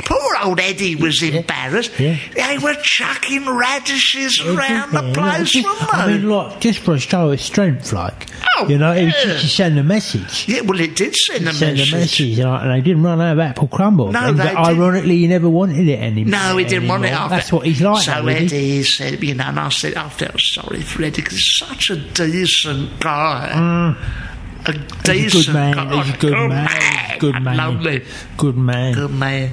poor 0.04 0.36
old 0.44 0.60
Eddie 0.60 0.94
was 0.94 1.22
embarrassed. 1.22 1.98
yeah. 1.98 2.16
They 2.34 2.58
were 2.58 2.74
chucking 2.82 3.44
radishes 3.48 4.40
around 4.40 4.92
the 4.92 5.02
Yeah, 5.02 5.12
place, 5.14 5.50
just, 5.50 5.66
weren't 5.66 5.94
I 5.94 6.06
mean, 6.08 6.28
like, 6.28 6.60
just 6.60 6.78
for 6.80 6.94
a 6.94 6.98
show 6.98 7.30
of 7.32 7.40
strength, 7.40 7.92
like. 7.92 8.26
Oh, 8.58 8.68
you 8.68 8.78
know, 8.78 8.92
it 8.92 9.06
was 9.06 9.14
yeah. 9.18 9.24
just 9.32 9.42
to 9.42 9.48
send 9.48 9.78
a 9.78 9.82
message. 9.82 10.48
yeah, 10.48 10.60
well, 10.62 10.80
it 10.80 10.94
did 10.96 11.14
send 11.14 11.46
a 11.48 11.52
Send 11.52 11.76
message. 11.78 11.92
a 11.92 11.96
message, 11.96 12.38
like, 12.38 12.62
and 12.62 12.70
they 12.70 12.80
didn't 12.80 13.02
run 13.02 13.20
out 13.20 13.32
of 13.32 13.38
apple 13.40 13.68
crumble. 13.68 14.12
No, 14.12 14.28
and 14.28 14.38
they 14.38 14.54
ironically, 14.54 15.18
he 15.18 15.26
never 15.26 15.50
wanted 15.50 15.86
it 15.88 15.98
anymore. 16.00 16.30
No, 16.40 16.56
he 16.56 16.64
didn't 16.64 16.88
want 16.88 17.04
it 17.04 17.08
after. 17.12 17.34
That's 17.36 17.52
what 17.52 17.66
he's 17.66 17.82
like. 17.82 18.02
So 18.04 18.22
though? 18.22 18.28
Eddie 18.28 18.82
said, 18.84 19.22
you 19.22 19.34
know, 19.34 19.44
and 19.44 19.58
I 19.60 19.68
said, 19.70 19.94
I 19.96 20.08
felt 20.08 20.40
sorry 20.40 20.80
for 20.82 21.02
Eddie 21.02 21.16
because 21.22 21.34
he's 21.34 21.56
such 21.68 21.90
a 21.90 21.96
decent 21.96 23.00
guy. 23.00 23.94
He's 24.35 24.35
a 24.68 24.72
decent 25.04 25.46
good 25.46 25.52
man. 25.54 25.74
guy. 25.74 26.02
He's 26.02 26.14
a 26.14 26.18
good 26.18 26.32
man. 26.48 26.68
He's 26.68 27.16
a 27.16 27.18
good 27.18 27.42
man. 27.42 27.56
Lovely. 27.56 28.04
Good 28.36 28.56
man. 28.56 28.94
Good 28.94 29.10
man. 29.12 29.52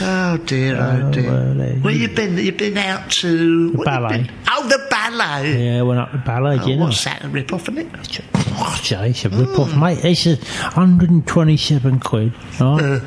Oh 0.00 0.36
dear, 0.36 0.76
oh 0.76 1.02
Oh, 1.08 1.10
dear. 1.12 1.30
well, 1.30 1.78
Well, 1.82 1.92
you 1.92 2.02
you've 2.02 2.14
been 2.14 2.38
you've 2.38 2.56
been 2.56 2.78
out 2.78 3.10
to 3.12 3.70
the 3.72 3.84
ballet. 3.84 4.30
Oh, 4.48 4.68
the 4.68 4.86
ballet. 4.90 5.64
Yeah, 5.74 5.82
went 5.82 5.98
up 5.98 6.12
the 6.12 6.18
ballet, 6.18 6.58
Oh, 6.60 6.66
you 6.66 6.76
know. 6.76 6.84
what's 6.84 7.02
that? 7.04 7.24
A 7.24 7.28
rip 7.28 7.52
off, 7.52 7.68
isn't 7.68 7.78
it? 7.78 8.20
Oh, 8.60 8.78
Jay, 8.82 9.10
it's 9.10 9.24
a 9.24 9.28
rip 9.28 9.58
off, 9.58 9.72
Hmm. 9.72 9.80
mate. 9.80 10.04
It's 10.04 10.26
a 10.26 10.36
127 10.76 11.98
quid, 12.00 12.32
right? 12.60 12.82
Uh. 12.82 13.00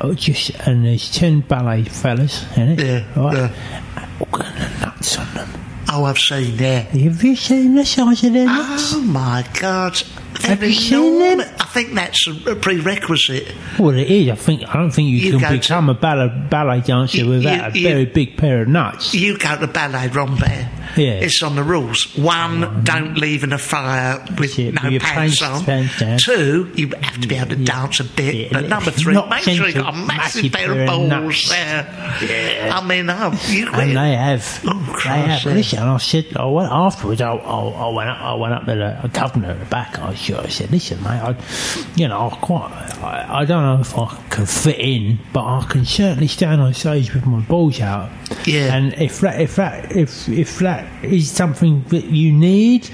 oh, 0.00 0.14
just, 0.14 0.50
and 0.66 0.86
there's 0.86 1.10
10 1.10 1.40
ballet 1.40 1.84
fellas 1.84 2.44
in 2.56 2.78
it, 2.78 2.80
Yeah, 2.80 3.20
right? 3.20 3.36
yeah. 3.36 4.08
All 4.20 4.38
the 4.38 4.70
nuts 4.80 5.18
on 5.18 5.34
them. 5.34 5.48
Oh, 5.90 6.04
I've 6.04 6.18
seen 6.18 6.56
that. 6.58 6.86
Have 6.86 7.22
you 7.22 7.36
seen 7.36 7.74
the 7.74 7.84
size 7.84 8.24
of 8.24 8.32
their 8.32 8.46
nuts? 8.46 8.94
Oh 8.94 9.02
my 9.02 9.44
God! 9.60 10.02
Have 10.42 10.60
They're 10.60 10.68
you 10.68 11.18
them? 11.18 11.40
I 11.40 11.64
think 11.66 11.94
that's 11.94 12.26
a 12.26 12.54
prerequisite. 12.56 13.54
Well, 13.78 13.96
it 13.96 14.10
is. 14.10 14.28
I 14.28 14.34
think. 14.34 14.62
I 14.68 14.74
don't 14.74 14.90
think 14.90 15.08
you, 15.08 15.16
You 15.16 15.30
can 15.32 15.40
go 15.40 15.48
to- 15.50 15.58
become 15.58 15.88
a 15.88 15.94
ballet 15.94 16.28
ballet 16.50 16.80
dancer 16.80 17.18
You- 17.18 17.28
without 17.28 17.74
you- 17.74 17.80
a 17.80 17.82
you- 17.82 17.88
very 17.88 18.04
big 18.06 18.36
pair 18.36 18.62
of 18.62 18.68
nuts. 18.68 19.14
You 19.14 19.38
go 19.38 19.56
to 19.58 19.66
ballet, 19.66 20.08
Rambert. 20.08 20.66
Yeah. 20.96 21.12
It's 21.12 21.42
on 21.42 21.56
the 21.56 21.62
rules. 21.62 22.16
One, 22.16 22.82
don't 22.84 23.16
leave 23.16 23.44
in 23.44 23.52
a 23.52 23.58
fire 23.58 24.24
with 24.38 24.58
Yeah, 24.58 24.72
no 24.72 24.98
pants, 24.98 25.38
pants- 25.40 25.42
on. 25.42 25.64
pants. 25.64 26.24
Two, 26.24 26.70
you 26.74 26.88
have 27.00 27.20
to 27.20 27.28
be 27.28 27.36
able 27.36 27.50
to 27.50 27.56
Yeah. 27.56 27.64
dance 27.64 28.00
a 28.00 28.04
bit. 28.04 28.34
Yeah, 28.34 28.48
But 28.52 28.68
number 28.68 28.90
three, 28.90 29.14
Not 29.14 29.28
make 29.30 29.42
sure 29.42 29.66
you've 29.66 29.74
got 29.76 29.94
a 29.94 29.96
massive, 29.96 30.52
pair 30.52 30.72
of 30.72 30.86
balls 30.86 31.48
there. 31.48 32.70
I 32.72 32.84
mean, 32.86 33.08
oh, 33.10 33.32
you 33.48 33.68
And 33.72 33.96
they 33.96 34.14
have. 34.14 34.60
Oh, 34.66 35.00
they 35.04 35.08
have. 35.10 35.44
yeah. 35.44 35.52
Listen, 35.52 35.78
I 35.80 35.96
said, 35.98 36.26
I 36.36 36.44
went 36.46 36.70
afterwards. 36.72 37.20
I, 37.20 37.32
I, 37.32 37.60
I 37.68 37.88
went 37.88 38.10
up. 38.10 38.20
I 38.20 38.34
went 38.34 38.54
up 38.54 38.64
to 38.66 38.74
the 39.02 39.08
governor 39.08 39.50
at 39.50 39.58
the 39.60 39.64
back. 39.66 39.98
I, 39.98 40.14
sure, 40.14 40.40
I 40.40 40.48
said, 40.48 40.70
listen, 40.70 41.02
mate. 41.02 41.08
I, 41.10 41.34
you 41.96 42.08
know, 42.08 42.30
I 42.30 42.36
quite. 42.36 42.70
I, 43.02 43.40
I 43.40 43.44
don't 43.44 43.62
know 43.62 43.80
if 43.80 43.96
I 43.96 44.06
can 44.30 44.46
fit 44.46 44.78
in, 44.78 45.18
but 45.32 45.44
I 45.44 45.64
can 45.68 45.84
certainly 45.84 46.28
stand 46.28 46.60
on 46.60 46.72
stage 46.74 47.12
with 47.14 47.26
my 47.26 47.40
balls 47.40 47.80
out. 47.80 48.10
Yeah. 48.46 48.74
And 48.74 48.94
if 48.94 49.20
that, 49.20 49.40
if 49.40 49.56
that, 49.56 49.94
if 49.96 50.28
if 50.28 50.58
that 50.60 50.86
is 51.04 51.30
something 51.30 51.82
that 51.88 52.04
you 52.04 52.32
need, 52.32 52.88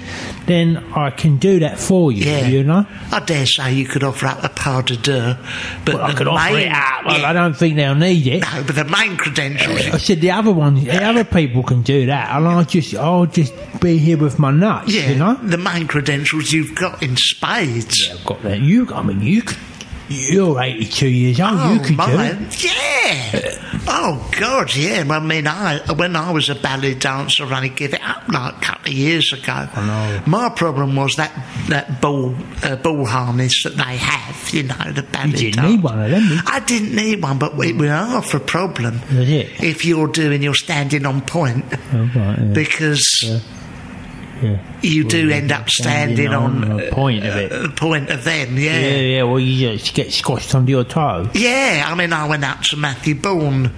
then 0.45 0.77
I 0.95 1.09
can 1.11 1.37
do 1.37 1.59
that 1.59 1.79
for 1.79 2.11
you. 2.11 2.25
Yeah. 2.25 2.47
You 2.47 2.63
know. 2.63 2.85
I 3.11 3.19
dare 3.19 3.45
say 3.45 3.73
you 3.73 3.85
could 3.85 4.03
offer 4.03 4.27
up 4.27 4.43
a 4.43 4.49
pas 4.49 4.83
de 4.83 4.97
deux, 4.97 5.35
but 5.85 5.95
Well, 5.95 6.03
I 6.03 6.13
could 6.13 6.27
offer 6.27 6.53
main, 6.53 6.67
it 6.67 6.71
out, 6.71 7.03
but 7.05 7.19
yeah, 7.19 7.29
I 7.29 7.33
don't 7.33 7.55
think 7.55 7.75
they'll 7.75 7.95
need 7.95 8.27
it. 8.27 8.41
no, 8.41 8.63
but 8.63 8.75
the 8.75 8.85
main 8.85 9.17
credentials. 9.17 9.81
I 9.87 9.97
said 9.97 10.21
the 10.21 10.31
other 10.31 10.51
one, 10.51 10.75
the 10.75 11.03
other 11.03 11.23
people 11.23 11.63
can 11.63 11.81
do 11.81 12.05
that, 12.07 12.35
and 12.35 12.47
I'll 12.47 12.63
just, 12.65 12.93
I'll 12.95 13.25
just 13.25 13.53
be 13.79 13.97
here 13.97 14.17
with 14.17 14.39
my 14.39 14.51
nuts, 14.51 14.93
yeah, 14.93 15.09
you 15.09 15.15
know. 15.15 15.35
the 15.35 15.57
main 15.57 15.87
credentials 15.87 16.51
you've 16.51 16.75
got 16.75 17.01
in 17.01 17.15
spades. 17.17 18.07
Yeah, 18.07 18.13
I've 18.15 18.25
got 18.25 18.41
that. 18.43 18.59
You, 18.59 18.87
I 18.93 19.01
mean, 19.03 19.21
you 19.21 19.41
could. 19.43 19.57
You're 20.09 20.59
82 20.59 21.07
years 21.07 21.39
old. 21.39 21.59
you 21.71 21.79
could 21.79 21.97
do 21.97 22.19
it. 22.19 22.63
Yeah. 22.63 23.65
Oh 23.91 24.29
God, 24.39 24.75
yeah. 24.75 25.03
Well, 25.03 25.21
I 25.21 25.23
mean, 25.23 25.47
I 25.47 25.79
when 25.93 26.15
I 26.15 26.31
was 26.31 26.49
a 26.49 26.55
ballet 26.55 26.95
dancer, 26.95 27.45
I 27.45 27.55
only 27.57 27.69
give 27.69 27.93
it 27.93 28.01
up 28.03 28.27
like 28.27 28.55
a 28.57 28.59
couple 28.59 28.87
of 28.91 28.93
years 28.97 29.31
ago. 29.33 29.67
I 29.73 29.85
know. 29.85 30.21
My 30.27 30.49
problem 30.49 30.95
was 30.95 31.15
that 31.15 31.31
that 31.69 32.01
ball 32.01 32.35
uh, 32.63 32.75
ball 32.75 33.05
harness 33.05 33.63
that 33.63 33.77
they 33.77 33.97
have. 33.97 34.49
You 34.53 34.63
know, 34.63 34.91
the 34.93 35.03
ballet. 35.03 35.27
You 35.29 35.37
didn't 35.37 35.55
dance. 35.55 35.71
need 35.71 35.83
one 35.83 35.99
of 36.01 36.09
them. 36.11 36.21
did 36.27 36.31
you? 36.37 36.41
I 36.47 36.59
didn't 36.59 36.95
need 36.95 37.21
one, 37.21 37.37
but 37.39 37.53
it 37.65 37.75
was 37.75 37.89
half 37.89 38.33
a 38.33 38.39
problem. 38.39 38.99
If 39.11 39.85
you're 39.85 40.07
doing, 40.07 40.41
you're 40.43 40.53
standing 40.55 41.05
on 41.05 41.21
point 41.21 41.65
Oh, 41.93 42.09
right, 42.15 42.37
yeah. 42.39 42.53
because 42.53 43.41
yeah. 44.41 44.57
You 44.83 45.03
do 45.03 45.29
end 45.29 45.51
up 45.51 45.69
standing, 45.69 46.29
on, 46.33 46.77
the 46.77 46.89
point 46.91 47.25
of 47.25 47.35
it. 47.35 47.51
uh, 47.51 47.61
the 47.63 47.69
point 47.69 48.09
of 48.09 48.23
them. 48.23 48.57
Yeah, 48.57 48.79
yeah. 48.79 48.97
yeah. 48.97 49.23
Well, 49.23 49.39
you 49.39 49.77
just 49.77 49.93
get 49.93 50.11
squashed 50.13 50.53
under 50.55 50.69
your 50.71 50.83
toe. 50.83 51.29
Yeah, 51.33 51.85
I 51.87 51.95
mean, 51.95 52.13
I 52.13 52.27
went 52.27 52.43
up 52.43 52.61
to 52.63 52.77
Matthew 52.77 53.15
Bourne 53.15 53.65
and 53.67 53.73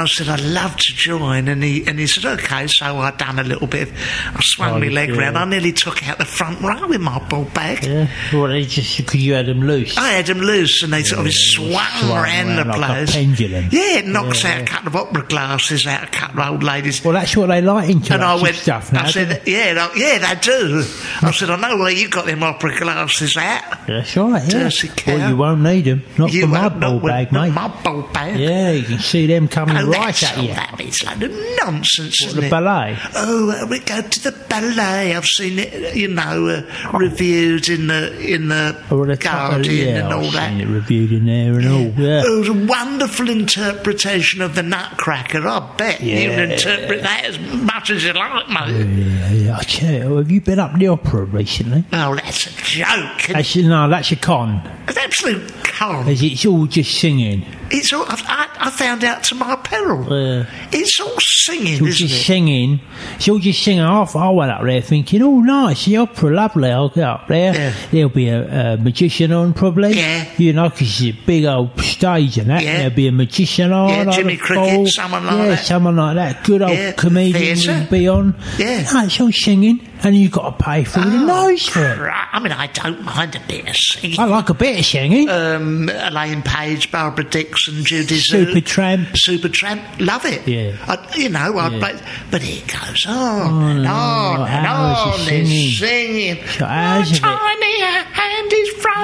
I 0.00 0.04
said 0.06 0.28
I'd 0.28 0.40
love 0.40 0.76
to 0.76 0.92
join, 0.94 1.48
and 1.48 1.62
he 1.62 1.86
and 1.86 1.98
he 1.98 2.06
said 2.06 2.24
okay. 2.40 2.66
So 2.66 2.98
I 2.98 3.10
done 3.12 3.38
a 3.38 3.44
little 3.44 3.66
bit. 3.66 3.88
Of, 3.88 3.94
I 3.98 4.40
swung 4.42 4.70
Oh, 4.70 4.78
my 4.80 4.88
leg 4.88 5.10
yeah. 5.10 5.16
round. 5.20 5.38
I 5.38 5.44
nearly 5.44 5.72
took 5.72 6.06
out 6.08 6.18
the 6.18 6.24
front 6.24 6.60
row 6.60 6.86
with 6.88 7.00
my 7.00 7.18
ball 7.28 7.44
bag. 7.44 7.84
Yeah. 7.84 8.08
Well, 8.32 8.48
they 8.48 8.64
just 8.64 8.96
because 8.98 9.24
you 9.24 9.34
had 9.34 9.46
them 9.46 9.60
loose. 9.60 9.96
I 9.96 10.08
had 10.12 10.26
them 10.26 10.38
loose, 10.38 10.82
and 10.82 10.92
they 10.92 11.02
sort 11.02 11.26
of 11.26 11.32
swung, 11.32 11.70
swung 12.00 12.10
around 12.24 12.56
the 12.56 12.62
around 12.68 12.80
like 12.80 12.90
a 12.90 12.94
place. 12.94 13.12
pendulum. 13.12 13.68
Yeah, 13.70 13.98
it 13.98 14.06
knocks 14.06 14.44
Yeah, 14.44 14.54
out 14.56 14.62
a 14.62 14.64
couple 14.64 14.88
of 14.88 14.96
opera 14.96 15.22
glasses 15.26 15.86
out 15.86 16.04
a 16.04 16.06
couple 16.08 16.40
of 16.40 16.50
old 16.50 16.62
ladies. 16.62 17.04
Well, 17.04 17.14
that's 17.14 17.36
what 17.36 17.46
they 17.46 17.60
like 17.62 17.90
into 17.90 18.14
and 18.14 18.22
I 18.22 18.40
went, 18.40 18.56
stuff 18.56 18.92
now. 18.92 19.04
I 19.04 19.10
said, 19.10 19.42
yeah, 19.46 19.72
no, 19.74 19.90
yeah, 19.96 20.18
they 20.18 20.35
do. 20.40 20.84
I 21.22 21.30
said, 21.32 21.50
I 21.50 21.56
know 21.56 21.76
where 21.78 21.90
you 21.90 22.08
got 22.08 22.26
them 22.26 22.42
opera 22.42 22.78
glasses 22.78 23.36
at. 23.36 23.84
That's 23.86 24.16
right. 24.16 24.42
Yeah. 24.42 24.48
Dirty 24.64 24.88
cow. 24.88 25.16
Well, 25.16 25.30
you 25.30 25.36
won't 25.36 25.60
need 25.62 25.84
them. 25.84 26.02
Not 26.18 26.32
You 26.32 26.42
for 26.42 26.46
my 26.48 26.68
ball 26.68 27.00
bag, 27.00 27.32
not 27.32 27.46
mate. 27.48 27.54
My 27.54 27.68
ball 27.82 28.02
bag. 28.12 28.38
Yeah, 28.38 28.70
you 28.72 28.84
can 28.84 28.98
see 28.98 29.26
them 29.26 29.48
coming 29.48 29.76
Oh, 29.76 29.86
right 29.88 30.22
at 30.22 30.36
you. 30.42 30.50
all 30.50 30.54
that 30.56 30.80
is 30.80 31.02
like 31.04 31.18
nonsense, 31.62 32.16
What, 32.26 32.36
the 32.36 32.46
it? 32.46 32.50
ballet? 32.50 32.96
Oh, 33.14 33.50
uh, 33.50 33.66
we 33.68 33.78
go 33.80 34.00
to 34.02 34.20
the 34.22 34.32
ballet. 34.48 35.14
I've 35.14 35.24
seen 35.26 35.58
it, 35.58 35.94
you 35.96 36.08
know, 36.08 36.46
uh, 36.48 36.98
reviewed 36.98 37.68
in 37.68 37.86
the 37.88 38.16
in 38.20 38.48
the 38.48 38.76
Or 38.90 39.06
the 39.06 39.16
Guardian 39.16 39.88
yeah, 39.96 40.04
and 40.04 40.12
all 40.14 40.24
I've 40.26 40.32
that. 40.34 40.48
seen 40.50 40.60
it 40.60 40.66
reviewed 40.68 41.12
in 41.12 41.26
there 41.26 41.54
and 41.58 41.68
all. 41.68 42.02
Yeah. 42.02 42.22
It 42.24 42.38
was 42.38 42.48
a 42.48 42.52
wonderful 42.66 43.28
interpretation 43.30 44.42
of 44.42 44.54
the 44.54 44.62
Nutcracker. 44.62 45.46
I 45.46 45.74
bet 45.76 46.00
you 46.00 46.12
Yeah. 46.16 46.28
can 46.34 46.50
interpret 46.52 47.02
that 47.02 47.24
as 47.24 47.38
much 47.38 47.90
as 47.90 48.04
you 48.04 48.12
like, 48.12 48.48
mate. 48.48 48.86
Yeah, 48.86 49.32
yeah. 49.32 49.60
You, 49.68 50.20
have 50.26 50.32
you 50.32 50.40
been 50.40 50.58
up 50.58 50.76
the 50.76 50.88
opera 50.88 51.22
recently? 51.24 51.84
Oh, 51.92 52.16
that's 52.16 52.46
a 52.48 52.50
joke. 52.64 53.28
That's, 53.28 53.54
no, 53.54 53.88
that's 53.88 54.10
a 54.10 54.16
con. 54.16 54.60
It's 54.88 54.96
absolute 54.98 55.52
con. 55.62 56.08
Is 56.08 56.20
it's 56.20 56.44
all 56.44 56.66
just 56.66 56.98
singing? 56.98 57.46
It's 57.70 57.92
all, 57.92 58.04
I, 58.08 58.48
I 58.58 58.70
found 58.70 59.04
out 59.04 59.22
to 59.24 59.34
my 59.36 59.54
peril. 59.56 60.02
Yeah. 60.04 60.46
It's 60.72 61.00
all 61.00 61.14
singing, 61.20 61.74
It's 61.74 61.80
all 61.80 61.86
isn't 61.88 62.08
just 62.08 62.20
it? 62.20 62.24
singing. 62.24 62.80
It's 63.14 63.28
all 63.28 63.38
just 63.38 63.62
singing. 63.62 63.82
I, 63.84 64.02
I 64.02 64.30
went 64.30 64.50
up 64.50 64.62
there 64.62 64.80
thinking, 64.80 65.22
oh, 65.22 65.40
nice, 65.40 65.84
the 65.84 65.96
opera, 65.98 66.30
lovely. 66.30 66.70
I'll 66.72 66.88
get 66.88 67.04
up 67.04 67.28
there. 67.28 67.54
Yeah. 67.54 67.72
There'll 67.92 68.08
be 68.08 68.28
a, 68.28 68.74
a 68.74 68.76
magician 68.78 69.30
on, 69.32 69.52
probably. 69.54 69.92
Yeah. 69.96 70.28
You 70.38 70.52
know, 70.54 70.70
'cause 70.70 71.00
it's 71.00 71.02
a 71.02 71.26
big 71.26 71.44
old 71.44 71.80
stage 71.80 72.38
and 72.38 72.50
that. 72.50 72.62
Yeah. 72.64 72.78
There'll 72.78 72.96
be 72.96 73.06
a 73.08 73.12
magician 73.12 73.72
on. 73.72 73.90
Yeah, 73.90 74.10
Jimmy 74.10 74.36
Cricket, 74.36 74.74
floor. 74.74 74.86
someone 74.88 75.24
like 75.26 75.36
yeah, 75.36 75.46
that. 75.54 75.64
someone 75.64 75.96
like 75.96 76.16
that. 76.16 76.44
Good 76.44 76.62
old 76.62 76.72
Yeah, 76.72 76.92
comedian 76.92 77.58
will 77.66 77.90
be 77.90 78.08
on. 78.08 78.34
Yeah. 78.58 78.88
No, 78.92 79.04
it's 79.04 79.20
all 79.20 79.30
singing, 79.32 79.80
and 80.06 80.16
you've 80.16 80.30
got 80.32 80.56
to 80.58 80.64
pay 80.64 80.84
for 80.84 81.00
the 81.00 81.06
nose 81.26 81.66
for 81.66 81.80
it. 81.84 81.98
Right. 81.98 82.28
I 82.32 82.38
mean, 82.38 82.52
I 82.52 82.68
don't 82.68 83.02
mind 83.04 83.34
a 83.34 83.40
bit 83.48 83.68
of 83.68 83.74
singing. 83.76 84.20
I 84.20 84.24
like 84.24 84.48
a 84.48 84.54
bit 84.54 84.78
of 84.78 84.84
singing. 84.86 85.28
um, 85.28 85.88
Elaine 85.88 86.42
Paige, 86.42 86.92
Barbara 86.92 87.24
Dickson, 87.24 87.84
Judy 87.84 88.18
Super 88.20 88.60
Tramp. 88.60 89.08
Supertramp, 89.10 89.82
love 89.98 90.24
it. 90.24 90.46
Yeah. 90.46 90.76
I, 90.86 91.16
you 91.16 91.28
know, 91.28 91.58
I, 91.58 91.68
Yeah. 91.70 91.78
but, 91.80 92.02
but 92.30 92.42
it 92.44 92.66
goes 92.68 93.04
on 93.06 93.76
and 93.78 93.86
on 93.86 94.48
and 94.48 94.66
on. 94.66 95.18
There's 95.26 95.48
singing. 95.48 95.70
singing. 95.72 96.46
So 96.46 96.64
My 96.64 96.96
hours 96.98 97.10
of 97.10 97.16
it. 97.16 97.20
tiny 97.20 97.82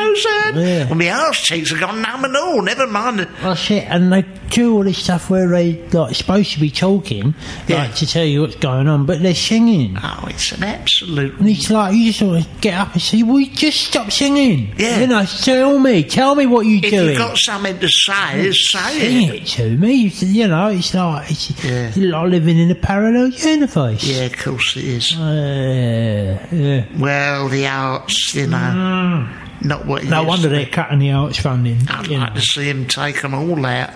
is 0.02 0.22
frozen. 0.24 0.60
Yeah. 0.60 0.84
Well, 0.86 0.94
my 0.96 1.10
arse 1.10 1.40
cheeks 1.42 1.70
have 1.70 1.80
gone 1.80 2.02
numb 2.02 2.24
and 2.24 2.36
all. 2.36 2.62
Never 2.62 2.86
mind. 2.86 3.18
the- 3.20 3.28
That's 3.42 3.70
it, 3.70 3.84
and 3.88 4.12
they 4.12 4.24
do 4.50 4.74
all 4.74 4.84
this 4.84 4.98
stuff 4.98 5.30
where 5.30 5.48
they 5.48 5.82
like 5.92 6.14
supposed 6.14 6.52
to 6.52 6.60
be 6.60 6.70
talking, 6.70 7.34
Yeah. 7.68 7.78
like 7.84 7.94
to 7.96 8.06
tell 8.06 8.24
you 8.24 8.42
what's 8.42 8.56
going 8.56 8.86
on, 8.88 9.06
but 9.06 9.22
they're 9.22 9.34
singing. 9.34 9.96
Oh, 10.02 10.26
it's 10.28 10.52
an 10.52 10.62
absolute. 10.64 11.38
And 11.38 11.48
it's 11.48 11.70
like 11.70 11.94
you 11.94 12.06
just 12.06 12.18
sort 12.18 12.40
of 12.40 12.60
get 12.60 12.74
up 12.74 12.92
and 12.92 13.00
say, 13.02 13.22
"Well, 13.22 13.42
just 13.54 13.80
stop 13.80 14.10
singing." 14.12 14.74
Yeah. 14.76 15.00
You 15.00 15.06
know, 15.06 15.24
tell 15.24 15.78
me, 15.78 16.02
tell 16.04 16.34
me 16.34 16.46
what 16.46 16.66
you're 16.66 16.84
If 16.84 16.90
doing. 16.90 17.08
you've 17.10 17.18
got 17.18 17.38
something 17.38 17.78
to 17.78 17.88
say, 17.88 18.50
say 18.52 18.98
Sing 19.00 19.28
it. 19.28 19.34
it 19.34 19.46
to 19.46 19.76
me. 19.78 19.92
You 19.94 20.08
s- 20.08 20.22
You 20.22 20.48
know, 20.48 20.68
it's 20.68 20.92
like 20.94 21.30
it's 21.30 21.64
Yeah. 21.64 21.90
like 21.96 22.30
living 22.30 22.58
in 22.58 22.70
a 22.70 22.74
parallel 22.74 23.28
universe. 23.30 24.04
Yeah, 24.04 24.24
of 24.24 24.36
course 24.36 24.76
it 24.76 24.84
is. 24.84 25.16
Uh, 25.16 26.38
yeah. 26.52 26.84
Well, 26.98 27.48
the 27.48 27.66
arts, 27.66 28.34
you 28.34 28.46
know, 28.48 29.28
not 29.64 29.86
what. 29.86 30.04
No 30.04 30.24
wonder 30.24 30.48
they're 30.48 30.66
cutting 30.66 30.98
the 30.98 31.12
arts 31.12 31.38
funding. 31.38 31.78
I'd 31.88 32.06
you 32.06 32.18
like 32.18 32.34
know. 32.34 32.40
to 32.40 32.46
see 32.46 32.68
him 32.68 32.86
take 32.86 33.22
them 33.22 33.34
all 33.34 33.64
out. 33.64 33.90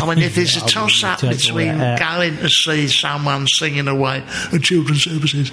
I 0.00 0.06
mean, 0.08 0.22
if 0.22 0.36
there's 0.36 0.56
a 0.56 0.64
I 0.64 0.68
toss 0.68 1.02
up 1.04 1.20
between 1.20 1.76
going 1.98 2.36
to 2.38 2.48
see 2.48 2.86
someone 2.88 3.46
singing 3.48 3.88
away 3.88 4.22
and 4.52 4.62
children's 4.62 5.02
services, 5.02 5.50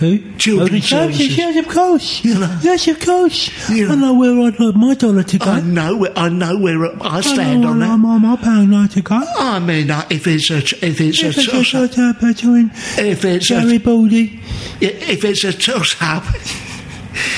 Who? 0.00 0.18
Children's 0.36 0.72
the 0.72 0.80
services. 0.88 1.38
Yes, 1.38 1.56
of 1.64 1.68
course. 1.72 2.24
You 2.24 2.34
know. 2.40 2.58
Yes, 2.60 2.88
of 2.88 2.98
course. 2.98 3.70
You 3.70 3.88
I 3.88 3.94
know 3.94 4.14
where 4.14 4.32
I'd 4.48 4.58
like 4.58 4.74
my 4.74 4.94
dollar 4.94 5.22
to 5.22 5.38
go. 5.38 5.46
I 5.46 5.60
know, 5.60 5.96
where- 5.96 6.18
I 6.18 6.28
know 6.28 6.58
where 6.58 6.84
I 7.00 7.20
stand 7.20 7.60
know 7.60 7.68
on 7.68 7.78
that. 7.78 7.96
my, 7.98 8.18
my 8.18 8.34
pound 8.34 8.72
like 8.72 8.90
to 8.92 9.02
go. 9.02 9.22
I 9.38 9.60
mean, 9.60 9.88
uh, 9.92 10.04
if 10.10 10.26
it's 10.26 10.50
a, 10.50 10.56
if 10.84 11.00
it's 11.00 11.22
a 11.22 11.28
If 11.28 11.38
a 11.38 11.42
toss 11.44 11.96
up, 11.96 12.20
between 12.20 12.72
if 12.98 13.24
it's 13.24 13.48
a, 13.52 13.60
Garibaldi, 13.62 14.40
if 14.80 15.24
it's 15.24 15.44
a 15.44 15.52
toss 15.52 15.94
up 16.00 16.24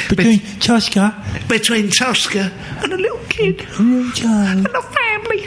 between 0.08 0.40
Tosca 0.60 1.14
between 1.48 1.90
Tosca 1.90 2.52
and 2.82 2.92
a 2.92 2.96
little 2.96 3.18
kid 3.28 3.66
and 3.78 3.96
little 3.96 4.12
child. 4.12 4.58
and 4.66 4.74
a 4.76 4.82
family 4.82 5.46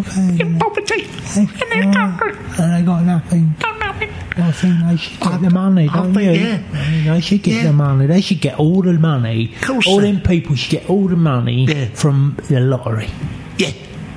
Okay. 0.00 0.42
in 0.42 0.58
poverty, 0.58 1.06
and 1.36 1.48
they're 1.70 1.92
hungry, 1.92 2.32
And 2.58 2.72
they 2.74 2.82
got 2.82 3.04
nothing. 3.04 3.54
know 3.60 3.66
it. 4.00 4.10
I 4.38 4.52
think 4.52 4.74
they 4.88 4.96
should 4.96 5.20
get 5.20 5.40
the 5.42 5.50
money, 5.50 5.88
I 5.88 5.96
don't 5.96 6.14
think, 6.14 6.38
you? 6.40 6.46
yeah. 6.46 6.62
I 6.72 6.90
mean, 6.90 7.04
they 7.12 7.20
should 7.20 7.42
get 7.42 7.54
Yeah. 7.54 7.62
the 7.64 7.72
money. 7.72 8.06
They 8.06 8.20
should 8.20 8.40
get 8.40 8.58
all 8.58 8.82
the 8.82 8.92
money. 8.94 9.52
All 9.86 10.00
they- 10.00 10.12
them 10.12 10.20
people 10.22 10.56
should 10.56 10.70
get 10.70 10.88
all 10.88 11.08
the 11.08 11.16
money 11.16 11.66
Yeah. 11.66 11.86
from 11.94 12.36
the 12.48 12.60
lottery. 12.60 13.10
Yeah, 13.58 13.70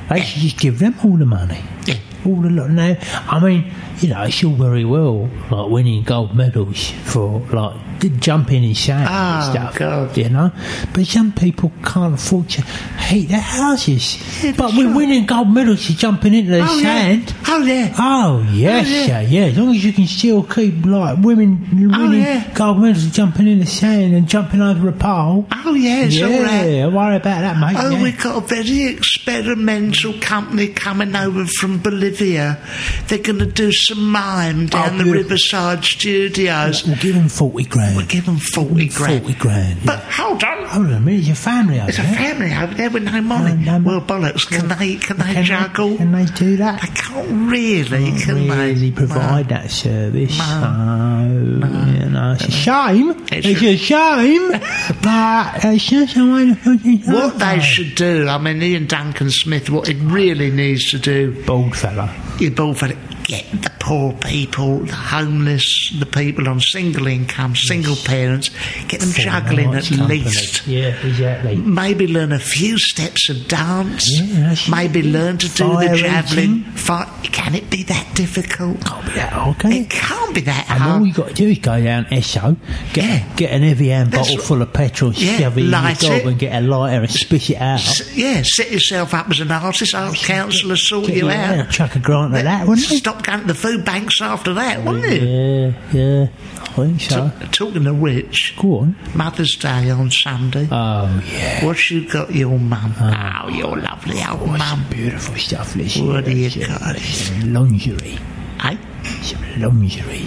They 0.09 0.21
should 0.21 0.41
just 0.41 0.57
give 0.59 0.79
them 0.79 0.95
all 1.03 1.17
the 1.17 1.25
money. 1.25 1.59
yeah. 1.85 1.95
All 2.25 2.41
the 2.41 2.49
lot. 2.49 2.69
Now, 2.69 2.95
I 3.29 3.39
mean, 3.43 3.71
you 3.99 4.09
know, 4.09 4.23
it's 4.23 4.43
all 4.43 4.51
very 4.53 4.85
well, 4.85 5.29
like 5.51 5.69
winning 5.69 6.03
gold 6.03 6.35
medals 6.35 6.91
for 7.05 7.39
like 7.51 7.79
jumping 8.19 8.63
in 8.65 8.75
sand 8.75 9.03
Oh, 9.07 9.11
and 9.11 9.13
ah, 9.13 9.49
stuff. 9.51 9.77
God. 9.77 10.17
You 10.17 10.29
know, 10.29 10.51
but 10.93 11.05
some 11.05 11.31
people 11.31 11.71
can't 11.85 12.13
afford 12.15 12.49
to 12.49 12.61
heat 12.61 13.27
their 13.29 13.39
houses. 13.39 14.17
Yeah, 14.43 14.51
but 14.57 14.67
that's 14.67 14.77
we're 14.77 14.93
winning 14.95 15.25
gold 15.25 15.53
medals 15.53 15.85
for 15.85 15.93
jumping 15.93 16.33
into 16.33 16.51
the 16.51 16.61
Oh 16.61 16.79
sand. 16.81 17.29
yeah, 17.29 17.35
oh 17.47 17.63
yeah. 17.63 17.95
Oh 17.97 18.47
yes, 18.51 18.87
Oh, 18.87 18.89
yeah. 18.91 19.21
yeah. 19.21 19.21
yeah. 19.21 19.45
As 19.51 19.57
long 19.57 19.73
as 19.75 19.83
you 19.85 19.93
can 19.93 20.05
still 20.07 20.43
keep 20.43 20.85
like 20.85 21.17
women 21.19 21.65
oh, 21.93 21.99
winning 22.03 22.21
yeah. 22.23 22.53
gold 22.53 22.79
medals, 22.79 23.05
jumping 23.11 23.47
in 23.47 23.59
the 23.59 23.65
sand 23.65 24.13
and 24.15 24.27
jumping 24.27 24.61
over 24.61 24.89
a 24.89 24.93
pole. 24.93 25.47
Oh 25.65 25.73
yeah, 25.73 26.03
yeah, 26.03 26.83
right. 26.83 26.93
worry 26.93 27.15
about 27.15 27.41
that, 27.41 27.57
mate. 27.59 27.75
Oh, 27.81 27.89
yeah. 27.91 28.03
we've 28.03 28.21
got 28.21 28.43
a 28.43 28.47
very 28.47 28.85
experimental 28.85 30.13
company 30.19 30.67
coming 30.67 31.15
over 31.15 31.45
from 31.45 31.79
Bolivia. 31.79 32.12
They're 32.19 33.17
going 33.19 33.39
to 33.39 33.45
do 33.45 33.71
some 33.71 34.11
mime 34.11 34.63
oh, 34.65 34.67
down 34.67 34.97
the 34.97 35.03
beautiful. 35.03 35.23
Riverside 35.23 35.83
Studios. 35.83 36.85
We'll 36.85 36.95
give 36.97 37.15
them 37.15 37.29
forty 37.29 37.65
grand. 37.65 37.97
We'll 37.97 38.05
give 38.05 38.25
them 38.25 38.37
40 38.37 38.87
grand. 38.89 39.21
Forty 39.23 39.37
grand. 39.39 39.79
But 39.85 39.99
hold 39.99 40.43
on. 40.43 40.63
Hold 40.65 40.87
on 40.87 40.93
a 40.93 40.99
minute, 40.99 41.23
your 41.25 41.35
family 41.35 41.79
over 41.79 41.91
There's 41.91 41.99
a 41.99 42.03
family 42.03 42.53
over 42.53 42.73
there 42.73 42.89
with 42.89 43.03
no 43.03 43.21
money. 43.21 43.51
Oh, 43.51 43.77
no 43.77 43.83
well, 43.85 44.01
bollocks, 44.01 44.47
can 44.47 44.67
they, 44.67 44.95
can 44.95 45.17
they 45.17 45.33
Can 45.33 45.43
juggle? 45.45 45.97
Can 45.97 46.11
they 46.11 46.25
do 46.25 46.57
that? 46.57 46.81
They 46.81 46.87
can't 46.87 47.51
really, 47.51 48.11
can 48.19 48.47
really 48.49 48.89
they? 48.89 48.91
provide 48.91 49.49
that 49.49 49.69
service. 49.71 50.37
No. 50.37 51.59
So, 51.61 51.67
you 51.67 52.09
know, 52.09 52.31
it's 52.33 52.45
a 52.47 52.51
shame. 52.51 53.09
It's 53.31 53.47
It's, 53.47 53.61
a- 53.61 53.73
a 53.73 53.77
shame, 53.77 54.49
but 55.03 55.65
it's 55.65 55.85
just 55.85 56.17
a 56.17 56.33
way 56.33 56.45
to 56.47 56.55
put 56.55 56.79
it 56.85 57.07
What 57.07 57.39
they 57.39 57.59
should 57.59 57.95
do, 57.95 58.27
I 58.27 58.37
mean, 58.37 58.61
Ian 58.61 58.87
Duncan 58.87 59.29
Smith, 59.29 59.69
what 59.69 59.87
he 59.87 59.95
really 59.95 60.49
needs 60.51 60.89
to 60.91 60.99
do 60.99 61.43
Bald 61.45 61.75
fella. 61.75 62.02
You 62.39 62.51
both 62.51 62.79
had 62.81 62.91
to 62.91 62.97
get 63.23 63.45
the 63.61 63.71
poor 63.79 64.13
people, 64.13 64.79
the 64.79 64.93
homeless, 64.95 65.93
the 65.99 66.05
people 66.05 66.47
on 66.47 66.59
single 66.59 67.07
income, 67.07 67.55
single 67.55 67.95
parents, 67.95 68.49
get 68.87 68.99
them 69.01 69.11
juggling 69.11 69.73
at 69.75 69.85
company. 69.85 70.19
least. 70.23 70.65
Yeah, 70.67 70.89
exactly. 71.05 71.55
Maybe 71.57 72.07
learn 72.07 72.31
a 72.31 72.39
few 72.39 72.77
steps 72.77 73.29
of 73.29 73.47
dance. 73.47 74.07
Yeah, 74.19 74.55
Maybe 74.69 75.03
learn 75.03 75.37
to 75.39 75.47
do 75.49 75.71
Fire 75.73 75.89
the 75.89 75.97
javelin. 75.97 76.43
eating. 76.59 76.63
Fi 76.73 77.05
Can 77.31 77.55
it 77.55 77.69
be 77.69 77.83
that 77.83 78.07
difficult? 78.15 78.83
Can't 78.85 79.05
be 79.05 79.11
that 79.13 79.33
hard, 79.33 79.59
can 79.59 79.71
It 79.73 79.81
it? 79.81 79.89
can't 79.89 80.35
be 80.35 80.41
that 80.41 80.65
And 80.69 80.83
all 80.83 81.05
you 81.05 81.13
got 81.13 81.29
to 81.29 81.33
do 81.33 81.47
is 81.49 81.57
go 81.59 81.81
down 81.83 82.05
Esso, 82.05 82.55
get 82.93 83.03
Yeah. 83.05 83.23
get 83.35 83.51
an 83.51 83.63
Evian 83.63 84.09
That's 84.09 84.29
bottle 84.29 84.43
full 84.43 84.61
of 84.61 84.71
petrol, 84.71 85.13
Yeah, 85.13 85.39
shove 85.39 85.57
it 85.57 85.61
in 85.65 85.69
your 85.71 85.81
gob 85.81 86.27
and 86.27 86.39
get 86.39 86.55
a 86.63 86.65
lighter 86.65 87.01
and 87.01 87.11
spit 87.11 87.49
it 87.49 87.57
out. 87.57 87.79
S- 87.79 88.15
yeah, 88.15 88.41
set 88.45 88.71
yourself 88.71 89.13
up 89.13 89.29
as 89.29 89.39
an 89.39 89.51
artist. 89.51 89.93
Ask 89.93 90.23
council 90.25 90.69
to 90.69 90.77
sort 90.77 91.07
Get 91.07 91.17
you 91.17 91.29
out. 91.29 91.57
out, 91.57 91.69
chuck 91.71 91.95
a 91.95 91.99
grant 91.99 92.33
at 92.35 92.43
that, 92.45 92.67
wouldn't? 92.67 92.87
Stop 92.87 93.12
going 93.21 93.41
to 93.41 93.47
the 93.47 93.53
food 93.53 93.85
banks 93.85 94.21
after 94.21 94.53
that, 94.55 94.83
wouldn't 94.83 95.05
you? 95.05 95.27
Yeah, 95.27 95.91
yeah, 95.93 96.27
I 96.61 96.65
think 96.73 97.01
so. 97.01 97.31
Talking 97.51 97.85
of 97.85 97.99
which, 97.99 98.55
Go 98.57 98.79
on. 98.79 98.95
Mother's 99.13 99.55
Day 99.55 99.89
on 99.91 100.09
Sunday. 100.09 100.67
Oh, 100.71 101.23
yeah. 101.31 101.63
What 101.65 101.89
you 101.91 102.09
got 102.09 102.33
your 102.33 102.57
mum? 102.57 102.93
Oh, 102.99 103.49
your 103.49 103.77
lovely 103.77 104.15
old 104.23 104.41
Oh, 104.41 104.57
mum. 104.57 104.85
beautiful 104.89 105.35
stuff, 105.35 105.75
listen. 105.75 106.07
What 106.07 106.25
do 106.25 106.31
you 106.31 106.49
Some- 106.49 106.63
got? 106.79 106.97
Some 106.97 107.53
lingerie. 107.53 108.17
Eh? 108.63 108.77
Some 109.21 109.61
lingerie. 109.61 110.25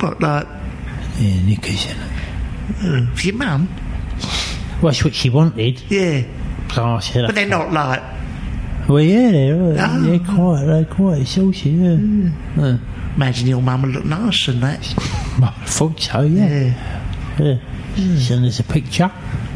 What, 0.00 0.20
like, 0.20 0.46
Yeah, 1.18 1.40
knickers 1.42 1.86
in 1.86 1.96
it. 1.96 3.08
uh, 3.08 3.14
for 3.14 3.26
your 3.26 3.36
mum? 3.36 3.68
Well, 4.82 4.92
that's 4.92 5.04
what 5.04 5.14
she 5.14 5.30
wanted. 5.30 5.82
Yeah. 5.88 6.22
But 6.74 7.34
they're 7.34 7.46
not 7.46 7.72
like, 7.72 8.02
well, 8.88 9.00
yeah, 9.00 9.30
they're, 9.30 9.62
uh, 9.78 9.88
Oh. 9.88 10.02
they're 10.02 10.18
quite, 10.20 10.64
they're 10.64 10.84
quite 10.84 11.26
saucy, 11.26 11.70
yeah. 11.70 12.30
Uh, 12.62 12.78
imagine 13.16 13.48
your 13.48 13.62
mum 13.62 13.82
would 13.82 13.92
look 13.92 14.04
nice 14.04 14.48
and 14.48 14.62
that. 14.62 14.80
I 15.42 15.50
thought 15.66 16.00
so, 16.00 16.22
yeah. 16.22 16.48
Yeah. 17.38 17.58
yeah. 17.96 18.18
Send 18.18 18.44
us 18.44 18.60
a 18.60 18.64
picture. 18.64 19.10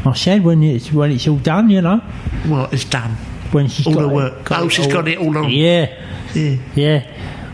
I 0.05 0.13
said 0.13 0.43
when 0.43 0.63
it's 0.63 0.91
when 0.91 1.11
it's 1.11 1.27
all 1.27 1.37
done, 1.37 1.69
you 1.69 1.81
know, 1.81 2.01
Well, 2.47 2.67
it's 2.71 2.85
done? 2.85 3.11
when 3.51 3.67
she's 3.67 3.85
All 3.85 3.93
got 3.93 4.01
the 4.01 4.09
it- 4.09 4.13
work. 4.15 4.51
Oh, 4.51 4.67
she's 4.67 4.87
got 4.87 5.07
it 5.07 5.17
all 5.19 5.37
on. 5.37 5.49
Yeah, 5.49 5.87
Yeah. 6.33 6.55
yeah. 6.75 7.03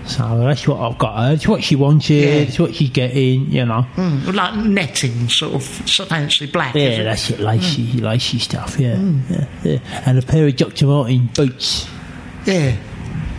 So 0.07 0.39
that's 0.39 0.67
what 0.67 0.79
I've 0.79 0.97
got 0.97 1.17
her. 1.17 1.33
It's 1.33 1.47
what 1.47 1.63
she 1.63 1.75
wanted. 1.75 2.13
Yeah. 2.13 2.29
It's 2.41 2.59
what 2.59 2.73
she's 2.75 2.89
getting. 2.89 3.51
You 3.51 3.65
know. 3.65 3.85
Mm, 3.95 4.33
like 4.33 4.55
netting, 4.65 5.29
sort 5.29 5.53
of, 5.55 5.63
fancy 5.63 6.45
black. 6.47 6.75
Yeah, 6.75 7.03
that's 7.03 7.29
it, 7.29 7.39
lacy, 7.39 7.91
lacy 7.99 8.39
stuff. 8.39 8.79
Yeah, 8.79 8.97
yeah, 9.29 9.47
yeah, 9.63 10.03
and 10.05 10.17
a 10.17 10.21
pair 10.21 10.47
of 10.47 10.55
Dr. 10.55 10.85
Martin 10.87 11.29
boots. 11.35 11.87
Yeah. 12.45 12.75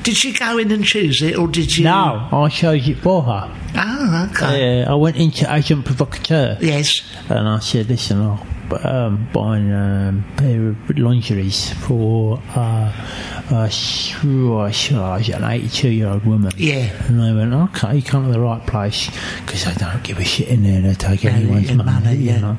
Did 0.03 0.17
she 0.17 0.33
go 0.33 0.57
in 0.59 0.71
and 0.71 0.85
choose 0.85 1.21
it, 1.23 1.37
or 1.37 1.49
did 1.49 1.77
you? 1.77 1.85
No, 1.85 2.29
I 2.33 2.49
chose 2.49 2.89
it 2.89 2.99
for 2.99 3.23
her. 3.23 3.55
Oh, 3.77 4.29
okay. 4.31 4.81
Yeah, 4.81 4.91
I 4.91 4.95
went 4.95 5.17
into 5.17 5.53
Agent 5.53 5.85
Provocateur 5.85 6.57
Yes. 6.61 7.01
and 7.29 7.47
I 7.49 7.59
said, 7.59 7.89
"Listen, 7.89 8.21
I'll 8.23 8.47
um, 8.87 9.29
buying 9.33 9.73
um, 9.73 10.25
a 10.35 10.41
pair 10.41 10.69
of 10.69 10.91
lingeries 10.99 11.73
for 11.73 12.41
uh, 12.55 13.38
uh, 13.51 13.69
sure, 13.69 14.71
sure, 14.73 15.17
an 15.17 15.45
82 15.45 15.89
year 15.89 16.09
old 16.09 16.25
woman." 16.25 16.53
Yeah. 16.57 16.91
And 17.07 17.21
they 17.21 17.33
went, 17.33 17.53
okay, 17.55 17.97
you 17.97 18.03
come 18.03 18.27
to 18.27 18.33
the 18.33 18.41
right 18.41 18.65
place 18.67 19.11
because 19.45 19.65
they 19.65 19.75
don't 19.75 20.03
give 20.03 20.19
a 20.19 20.25
shit 20.25 20.49
in 20.49 20.63
there. 20.63 20.81
They 20.81 20.95
take 20.95 21.25
No, 21.25 21.31
anyone's 21.31 21.69
yeah, 21.71 21.75
money, 21.77 21.91
money, 21.91 22.17
you 22.17 22.39
know. 22.39 22.59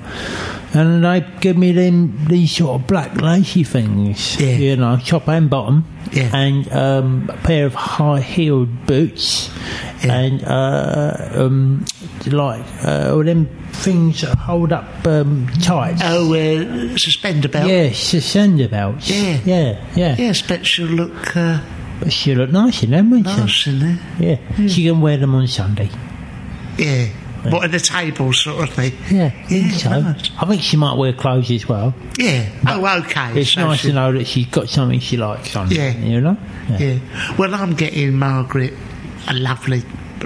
And 0.73 1.03
they 1.03 1.25
give 1.41 1.57
me 1.57 1.71
them 1.71 2.25
these 2.27 2.51
sort 2.55 2.79
of 2.81 2.87
black 2.87 3.19
lacy 3.21 3.63
things, 3.63 4.39
Yeah. 4.39 4.55
you 4.57 4.75
know, 4.75 4.97
top 4.97 5.27
and 5.27 5.49
bottom, 5.49 5.85
Yeah. 6.11 6.29
and 6.35 6.71
um, 6.73 7.29
a 7.33 7.37
pair 7.37 7.65
of 7.65 7.73
high 7.73 8.21
heeled 8.21 8.85
boots, 8.85 9.49
Yeah. 10.03 10.13
and 10.13 10.43
uh, 10.45 11.29
um, 11.35 11.85
like 12.27 12.63
uh, 12.83 13.11
all 13.13 13.23
them 13.23 13.47
things 13.71 14.21
that 14.21 14.37
hold 14.37 14.73
up 14.73 15.07
um, 15.07 15.47
tights. 15.61 16.01
Oh, 16.03 16.33
uh, 16.33 16.97
suspender 16.97 17.47
belt. 17.47 17.67
Yeah, 17.69 17.91
suspender 17.93 18.67
belts. 18.67 19.09
Yeah. 19.09 19.39
yeah, 19.45 19.85
yeah. 19.95 20.33
Bet 20.47 20.65
she'll 20.79 20.95
look 20.95 21.35
uh, 21.35 21.59
But 21.99 22.13
she 22.13 22.33
look 22.35 22.49
nice 22.51 22.83
in 22.83 22.91
them, 22.91 23.09
wouldn't 23.11 23.27
nice 23.27 23.67
in 23.67 23.79
there. 23.79 23.99
she? 24.17 24.25
Yeah, 24.25 24.67
she 24.67 24.83
can 24.85 25.01
wear 25.01 25.17
them 25.17 25.35
on 25.35 25.47
Sunday. 25.47 25.89
Yeah. 26.77 27.07
What 27.49 27.63
at 27.63 27.71
the 27.71 27.79
table, 27.79 28.33
sort 28.33 28.67
of 28.67 28.73
thing. 28.75 28.91
Yeah, 29.09 29.31
I 29.33 29.53
Yeah, 29.53 29.69
think 29.69 29.73
so. 29.73 30.01
nice. 30.01 30.29
I 30.41 30.45
think 30.45 30.61
she 30.61 30.75
might 30.75 30.97
wear 30.97 31.13
clothes 31.13 31.49
as 31.51 31.67
well. 31.69 31.93
Yeah. 32.17 32.49
Oh, 32.67 32.99
okay. 32.99 33.39
It's 33.41 33.53
so 33.53 33.61
nice 33.67 33.79
she- 33.79 33.87
to 33.89 33.93
know 33.93 34.11
that 34.11 34.27
she's 34.27 34.45
got 34.47 34.67
something 34.69 34.99
she 34.99 35.15
likes 35.17 35.55
on. 35.55 35.71
Yeah. 35.71 35.95
you 35.97 36.19
know. 36.21 36.35
Yeah. 36.77 36.99
Well, 37.37 37.53
I'm 37.55 37.75
getting 37.75 38.13
Margaret 38.17 38.73
a 39.29 39.33
lovely 39.33 39.83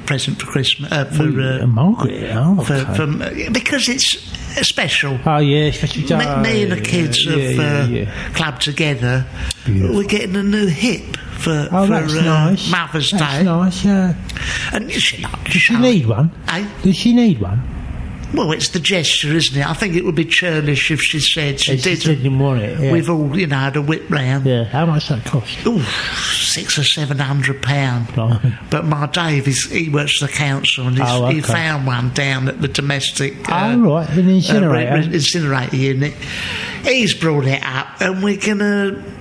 present 0.07 0.39
for 0.41 0.47
Christmas. 0.47 0.91
Uh, 0.91 1.05
for, 1.05 1.23
Uh, 1.39 1.63
uh, 1.63 1.67
Margaret. 1.67 2.31
Oh, 2.35 2.59
okay. 2.61 2.83
for 2.95 3.05
because 3.51 3.87
it's 3.89 4.15
uh, 4.57 4.63
special. 4.63 5.19
oh 5.25 5.37
yeah, 5.37 5.65
especially 5.65 6.01
Me, 6.03 6.25
me 6.41 6.63
and 6.63 6.71
the 6.71 6.81
kids 6.81 7.25
yeah, 7.25 7.31
have 7.31 7.55
yeah, 7.55 7.83
uh, 7.83 7.87
yeah. 7.87 8.33
clubbed 8.33 8.63
together. 8.63 9.25
Beautiful. 9.65 9.95
We're 9.95 10.03
getting 10.07 10.35
a 10.35 10.43
new 10.43 10.67
hip 10.67 11.15
for, 11.17 11.67
Oh, 11.71 11.85
for 11.85 11.91
that's 11.91 12.13
uh, 12.15 12.21
nice. 12.23 12.71
Mother's 12.71 13.11
that's 13.11 13.37
Day. 13.39 13.43
nice. 13.43 13.85
Yeah. 13.85 14.15
And 14.73 14.91
she 14.91 15.21
like 15.23 15.43
Does 15.45 15.61
she 15.61 15.77
need 15.77 16.05
one? 16.07 16.31
Eh? 16.47 16.67
Does 16.83 16.95
she 16.97 17.13
need 17.13 17.39
one? 17.41 17.69
Well, 18.33 18.51
it's 18.51 18.69
the 18.69 18.79
gesture, 18.79 19.31
isn't 19.31 19.55
it? 19.61 19.63
I 19.69 19.73
think 19.73 19.95
it 19.95 20.03
would 20.03 20.15
be 20.15 20.25
churlish 20.25 20.89
if 20.89 20.99
she 21.01 21.19
said 21.19 21.59
she 21.59 21.77
didn't. 21.77 22.03
didn't 22.23 22.39
want 22.39 22.63
it. 22.63 22.79
Yeah. 22.79 22.91
We've 22.91 23.07
all, 23.07 23.37
you 23.37 23.45
know, 23.45 23.57
had 23.57 23.75
a 23.75 23.81
whip 23.81 24.09
round. 24.09 24.47
yeah. 24.47 24.63
How 24.63 24.87
much 24.87 25.09
that 25.09 25.23
cost? 25.23 25.63
Ooh, 25.67 25.79
six 25.83 26.79
or 26.79 26.83
seven 26.83 27.19
hundred 27.19 27.61
pound. 27.61 28.07
But 28.71 28.85
my 28.85 29.05
Dave, 29.05 29.47
is, 29.47 29.65
he 29.65 29.87
works 29.89 30.17
for 30.17 30.25
the 30.25 30.33
council, 30.33 30.87
and 30.87 30.97
he's, 30.97 31.05
Oh, 31.07 31.27
he 31.27 31.41
found 31.41 31.85
one 31.85 32.09
down 32.15 32.47
at 32.47 32.59
the 32.59 32.67
domestic. 32.67 33.35
Oh, 33.51 33.79
right, 33.79 34.09
an 34.09 34.27
incinerator. 34.27 34.91
uh, 34.93 35.03
incinerator 35.13 35.75
unit. 35.75 36.13
He's 36.83 37.13
brought 37.13 37.45
it 37.45 37.61
up, 37.63 38.01
and 38.01 38.23
we're 38.23 38.37
gonna 38.37 39.12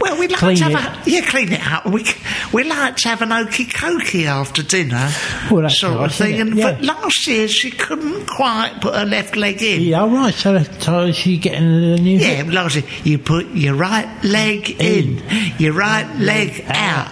Well, 0.00 0.18
we 0.18 0.28
like 0.28 0.38
Clean 0.38 0.56
to 0.56 0.64
have 0.64 1.06
it. 1.06 1.06
a 1.06 1.10
yeah, 1.10 1.20
clean 1.28 1.52
it 1.52 1.66
up. 1.66 1.86
We 1.86 2.04
we 2.52 2.64
like 2.64 2.96
to 2.98 3.08
have 3.08 3.22
an 3.22 3.32
okey 3.32 3.66
cokey 3.66 4.26
after 4.26 4.62
dinner, 4.62 5.10
Well, 5.50 5.68
sort 5.70 6.00
nice, 6.00 6.10
of 6.10 6.14
thing. 6.16 6.40
And 6.40 6.58
it? 6.58 6.62
but 6.62 6.82
Yeah. 6.84 6.92
last 6.92 7.26
year 7.26 7.48
she 7.48 7.70
couldn't 7.70 8.26
quite 8.26 8.80
put 8.80 8.94
her 8.94 9.04
left 9.04 9.36
leg 9.36 9.60
in. 9.62 9.80
Yeah, 9.82 10.00
all 10.02 10.08
right. 10.10 10.32
So, 10.34 10.62
so 10.62 11.10
she 11.12 11.36
getting 11.38 11.64
the 11.80 11.98
new. 12.00 12.18
Yeah, 12.18 12.44
last 12.46 12.76
year 12.76 12.84
you 13.04 13.18
put 13.18 13.48
your 13.54 13.74
right 13.74 14.08
leg 14.24 14.70
in, 14.80 15.18
your 15.58 15.72
right 15.72 16.08
leg 16.16 16.64
out, 16.68 17.08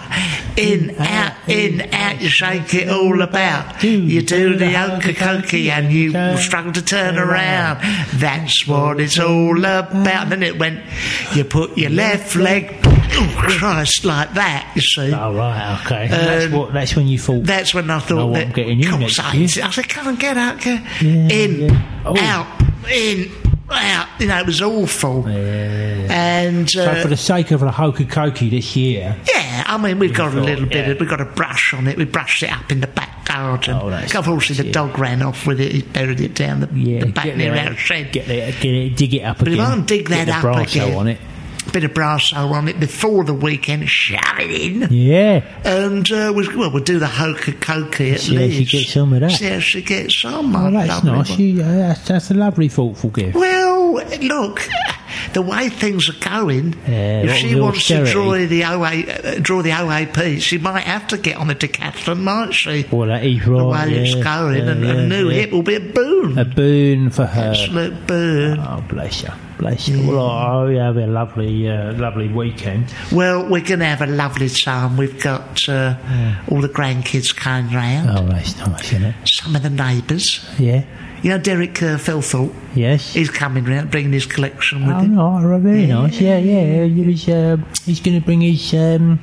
in, 0.57 0.95
out, 0.97 1.33
in, 1.47 1.81
out. 1.93 2.21
You 2.21 2.29
shake 2.29 2.73
it 2.73 2.89
all 2.89 3.21
about. 3.21 3.83
You 3.83 4.21
do 4.21 4.55
the 4.55 4.65
okey 4.65 5.13
cokey 5.13 5.69
and 5.69 5.91
you 5.91 6.37
struggle 6.37 6.73
to 6.73 6.81
turn 6.81 7.17
around. 7.17 7.79
That's 8.15 8.65
what 8.67 8.99
it's 8.99 9.19
all 9.19 9.57
about. 9.57 10.23
And 10.23 10.31
then 10.31 10.43
it 10.43 10.57
went. 10.57 10.81
You 11.35 11.43
put 11.43 11.77
your 11.77 11.89
left 11.89 12.35
leg. 12.35 12.79
Oh 12.83 13.33
Christ, 13.37 14.05
like 14.05 14.33
that. 14.33 14.71
You 14.75 14.81
see. 14.81 15.13
Oh 15.13 15.33
right, 15.33 15.79
okay. 15.85 16.07
that's 16.07 16.45
um, 16.45 16.51
what. 16.51 16.73
That's 16.73 16.95
when 16.95 17.07
you 17.07 17.17
thought. 17.17 17.43
That's 17.43 17.73
when 17.73 17.89
I 17.89 17.99
thought 17.99 18.33
that. 18.33 18.47
I'm 18.47 18.51
getting 18.53 18.79
you 18.79 18.97
next 18.97 19.17
year. 19.33 19.65
I 19.65 19.71
said, 19.71 19.89
come 19.89 20.07
on, 20.07 20.15
get 20.15 20.37
out, 20.37 20.59
get 20.59 20.81
Yeah, 21.01 21.11
in, 21.29 21.59
yeah. 21.61 22.03
Oh. 22.05 22.17
out, 22.19 22.47
in, 22.91 23.31
out. 23.75 24.07
You 24.19 24.27
know, 24.27 24.39
it 24.39 24.45
was 24.45 24.61
awful. 24.61 25.27
And 25.27 26.69
so 26.69 26.85
uh, 26.85 27.01
for 27.01 27.07
the 27.07 27.17
sake 27.17 27.51
of 27.51 27.59
the 27.59 27.71
hokey 27.71 28.49
this 28.49 28.75
year, 28.75 29.15
yeah, 29.27 29.63
I 29.65 29.77
mean, 29.77 29.99
we've 29.99 30.13
got 30.13 30.33
a 30.33 30.39
little 30.39 30.65
bit. 30.65 30.85
yeah. 30.85 30.91
Of, 30.91 30.99
we've 30.99 31.09
got 31.09 31.21
a 31.21 31.25
brush 31.25 31.73
on 31.73 31.87
it. 31.87 31.97
We 31.97 32.05
brushed 32.05 32.43
it 32.43 32.51
up 32.51 32.71
in 32.71 32.81
the 32.81 32.87
back 32.87 33.25
garden. 33.25 33.77
Oh, 33.81 33.89
that's 33.89 34.13
Unfortunately, 34.13 34.55
the 34.71 34.79
nice, 34.79 34.89
dog 34.91 34.99
ran 34.99 35.21
off 35.21 35.45
with 35.45 35.59
it. 35.59 35.71
He 35.71 35.81
buried 35.81 36.21
it 36.21 36.33
down 36.33 36.61
the, 36.61 36.69
yeah, 36.73 36.99
the 37.01 37.11
back 37.11 37.35
near 37.35 37.55
our 37.55 37.75
shed. 37.75 38.11
get 38.11 38.27
there, 38.27 38.51
get 38.51 38.65
it, 38.73 38.95
dig 38.95 39.13
it 39.13 39.21
up 39.21 39.39
But 39.39 39.49
if 39.49 39.53
again. 39.55 39.65
I 39.65 39.75
can 39.75 39.85
dig 39.85 40.09
that 40.09 40.29
up 40.29 40.57
again, 40.67 40.95
on 40.95 41.07
it. 41.07 41.19
Bit 41.71 41.83
of 41.83 41.91
brasso 41.91 42.51
on 42.51 42.67
it 42.67 42.79
before 42.79 43.23
the 43.23 43.33
weekend, 43.33 43.89
shove 43.89 44.39
it 44.39 44.49
in. 44.51 44.87
Yeah, 44.91 45.43
And 45.63 46.09
uh, 46.11 46.33
we, 46.35 46.47
well, 46.55 46.71
we'll 46.71 46.83
do 46.83 46.99
the 46.99 47.07
hokey 47.07 47.53
cokey 47.53 48.13
at 48.13 48.19
See 48.21 48.35
how 48.35 48.41
she 48.41 48.47
least. 48.59 48.71
gets 48.71 48.93
some 48.93 49.13
of 49.13 49.19
that. 49.21 49.31
See 49.31 49.45
how 49.49 49.59
she 49.59 49.81
gets 49.81 50.21
some. 50.21 50.55
oh, 50.55 50.71
that's 50.71 51.03
nice. 51.03 51.37
You, 51.37 51.61
uh, 51.61 51.65
that's, 51.75 52.07
that's 52.07 52.31
a 52.31 52.33
lovely, 52.33 52.67
thoughtful 52.69 53.09
gift. 53.11 53.35
Well, 53.35 53.93
look, 54.21 54.61
the 55.33 55.41
way 55.41 55.69
things 55.69 56.09
are 56.09 56.29
going, 56.29 56.73
Yeah, 56.87 57.23
if 57.23 57.35
she 57.35 57.55
wants 57.55 57.87
to 57.87 58.05
draw 58.05 58.31
the 58.33 58.63
OA, 58.63 59.01
uh, 59.01 59.39
draw 59.41 59.61
the 59.61 59.71
OAP, 59.71 60.41
she 60.41 60.57
might 60.57 60.81
have 60.83 61.07
to 61.07 61.17
get 61.17 61.37
on 61.37 61.47
the 61.47 61.55
decathlon, 61.55 62.19
might 62.21 62.53
she? 62.53 62.85
Well, 62.91 63.07
that 63.07 63.23
is 63.25 63.43
the 63.43 63.51
right. 63.51 63.87
way 63.89 63.95
it's 63.95 64.15
going, 64.23 64.65
yeah, 64.65 64.71
and 64.71 64.83
yeah, 64.83 64.91
a 64.93 65.07
new 65.07 65.29
yeah. 65.29 65.41
hip 65.41 65.51
will 65.51 65.63
be 65.63 65.75
a 65.75 65.79
boon. 65.79 66.37
A 66.37 66.45
boon 66.45 67.09
for 67.09 67.25
her. 67.25 67.49
Absolute 67.51 68.07
boon. 68.07 68.59
Oh, 68.59 68.83
bless 68.87 69.23
you, 69.23 69.29
bless 69.57 69.87
you. 69.87 70.07
Well, 70.07 70.25
I 70.29 70.73
have 70.73 70.97
a 70.97 71.07
lovely, 71.07 71.69
uh, 71.69 71.93
lovely 71.93 72.27
weekend. 72.27 72.93
Well, 73.11 73.49
we're 73.49 73.63
going 73.63 73.79
to 73.79 73.85
have 73.85 74.01
a 74.01 74.07
lovely 74.07 74.49
time. 74.49 74.97
We've 74.97 75.21
got 75.21 75.67
uh, 75.67 75.95
all 76.49 76.61
the 76.61 76.69
grandkids 76.69 77.35
coming 77.35 77.73
round, 77.73 78.09
Oh, 78.09 78.25
that's 78.27 78.57
nice, 78.57 78.85
isn't 78.93 79.03
it? 79.05 79.15
some 79.25 79.55
of 79.55 79.63
the 79.63 79.69
neighbours. 79.69 80.45
Yeah. 80.59 80.83
You 81.23 81.31
know, 81.31 81.39
Derek 81.39 81.81
uh, 81.81 81.97
Philthorpe, 81.97 82.53
Yes. 82.75 83.13
he's 83.15 83.31
coming 83.31 83.65
round, 83.65 83.89
bringing 83.89 84.13
his 84.13 84.27
collection 84.27 84.85
with 84.85 84.95
Oh 84.95 84.99
him. 84.99 85.15
no, 85.15 85.57
very 85.59 85.85
Yeah. 85.85 86.01
nice. 86.01 86.21
Yeah, 86.21 86.37
yeah. 86.37 86.83
He 86.85 87.01
was, 87.01 87.27
uh, 87.27 87.57
he's 87.85 87.99
going 87.99 88.19
to 88.19 88.23
bring 88.23 88.41
his 88.41 88.71
um, 88.75 89.17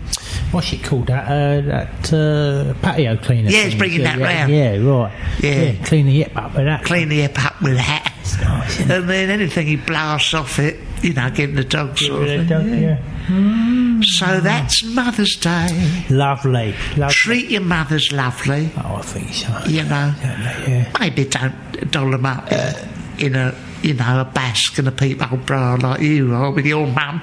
what's 0.51 0.73
it 0.73 0.83
called? 0.83 1.07
That 1.07 1.25
uh, 1.29 1.61
that 1.69 2.13
uh, 2.13 2.75
patio 2.83 3.17
cleaner. 3.17 3.49
Yeah, 3.49 3.63
he's 3.67 3.77
bringing 3.77 4.01
yeah, 4.01 4.17
that 4.17 4.19
yeah, 4.19 4.41
round. 4.41 4.53
Yeah, 4.53 4.91
right. 4.93 5.13
Yeah. 5.41 5.85
clean 5.85 6.07
the 6.07 6.23
hip 6.25 6.37
up 6.37 6.55
with 6.57 6.65
that. 6.65 6.83
Clean 6.85 7.09
the 7.09 7.21
hip 7.21 7.45
up 7.45 7.63
with 7.63 7.77
that. 7.77 8.13
Nice, 8.41 8.81
isn't? 8.81 8.91
And 8.91 9.09
then 9.09 9.31
anything 9.31 9.67
he 9.67 9.77
blasts 9.77 10.35
off 10.35 10.59
it, 10.59 10.77
you 11.03 11.13
know, 11.13 11.29
give 11.31 11.55
the 11.55 11.65
dog 11.65 11.99
sort 11.99 12.29
of 12.29 12.49
thing. 12.49 12.83
Yeah. 12.83 14.01
So 14.03 14.41
that's 14.41 14.85
Mother's 14.85 15.37
Day. 15.37 16.05
Lovely, 16.11 16.75
lovely. 16.97 17.09
Treat 17.15 17.51
your 17.51 17.63
mothers 17.63 18.13
lovely, 18.13 18.71
Oh, 18.77 18.97
I 18.97 19.03
think 19.03 19.33
so. 19.33 19.49
you 19.67 19.83
know. 19.85 20.15
Yeah. 20.67 20.91
Maybe 21.01 21.25
don't 21.25 21.91
doll 21.91 22.11
them 22.11 22.27
up 22.27 22.47
uh, 22.51 22.73
in 23.19 23.35
a, 23.37 23.55
you 23.83 23.95
know, 23.95 24.21
a 24.21 24.25
basque 24.25 24.79
and 24.79 24.89
a 24.89 24.93
peephole 24.93 25.39
bra 25.39 25.77
like 25.81 26.01
you 26.01 26.35
are 26.35 26.51
with 26.51 26.67
your 26.67 26.87
mum. 26.87 27.23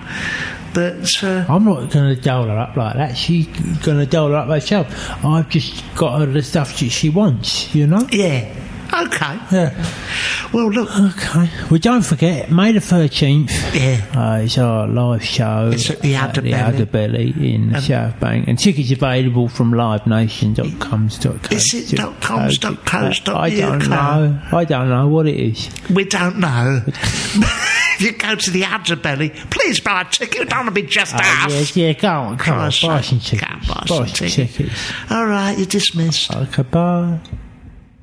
But, 0.74 1.22
uh, 1.24 1.46
I'm 1.50 1.66
not 1.66 1.92
going 1.92 2.16
to 2.16 2.22
doll 2.22 2.46
her 2.46 2.58
up 2.58 2.76
like 2.78 2.96
that. 2.96 3.18
She's 3.18 3.46
going 3.48 4.00
to 4.00 4.06
doll 4.06 4.30
her 4.30 4.36
up 4.38 4.48
herself. 4.48 4.88
I've 5.26 5.50
just 5.50 5.84
got 5.96 6.20
her 6.20 6.26
the 6.26 6.42
stuff 6.42 6.80
that 6.80 6.90
she 6.90 7.10
wants, 7.10 7.74
you 7.76 7.88
know? 7.88 8.08
yeah. 8.12 8.54
Okay. 8.94 9.40
Yeah. 9.52 10.50
Well, 10.54 10.70
look. 10.70 10.90
Okay. 10.90 11.50
Well, 11.70 11.80
don't 11.80 12.04
forget, 12.06 12.52
May 12.52 12.74
the 12.74 12.80
13th. 12.80 13.50
Yeah. 13.74 14.06
Uh, 14.20 14.42
it's 14.44 14.58
our 14.58 14.86
live 14.88 15.24
show. 15.24 15.70
It's 15.74 15.90
at 15.90 16.02
the 16.02 16.16
at 16.16 16.36
the 16.36 16.42
Udderbelly. 16.42 17.34
Udderbelly 17.34 17.54
in 17.54 17.82
South 17.82 18.20
Bank. 18.20 18.48
And 18.50 18.60
tickets 18.60 18.92
available 18.92 19.48
from 19.48 19.72
livenation.coms.co. 19.72 21.56
Is 21.56 21.74
it 21.74 21.96
dot 21.98 22.20
coms 22.22 22.58
dot 22.58 22.86
co's 22.86 23.20
dot 23.22 23.38
I 23.38 23.50
don't 23.56 23.88
know. 23.90 24.42
I 24.52 24.66
don't 24.66 24.90
know 24.90 25.08
what 25.08 25.26
it 25.28 25.38
is. 25.40 25.70
We 25.90 26.04
don't 26.06 26.40
know. 26.40 26.82
if 26.88 28.02
you 28.02 28.12
go 28.14 28.36
to 28.36 28.52
the 28.52 28.64
udderbelly, 28.64 29.34
please 29.52 29.80
buy 29.80 30.02
a 30.02 30.06
ticket. 30.06 30.40
You 30.40 30.46
don't 30.46 30.66
want 30.66 30.76
to 30.76 30.82
be 30.82 30.88
just 30.88 31.14
Oh, 31.16 31.18
us. 31.20 31.52
yes, 31.52 31.76
yeah, 31.78 31.94
go 31.94 32.10
on, 32.10 32.38
go 32.38 32.52
on. 32.54 32.60
Buy 32.82 33.02
some 33.02 33.20
tickets. 33.20 33.68
buy 33.68 33.84
some 33.86 34.06
tickets. 34.08 34.92
All 35.10 35.26
right, 35.26 35.58
you're 35.58 35.66
dismissed. 35.66 36.36
Okay, 36.36 36.64
bye. 36.64 37.20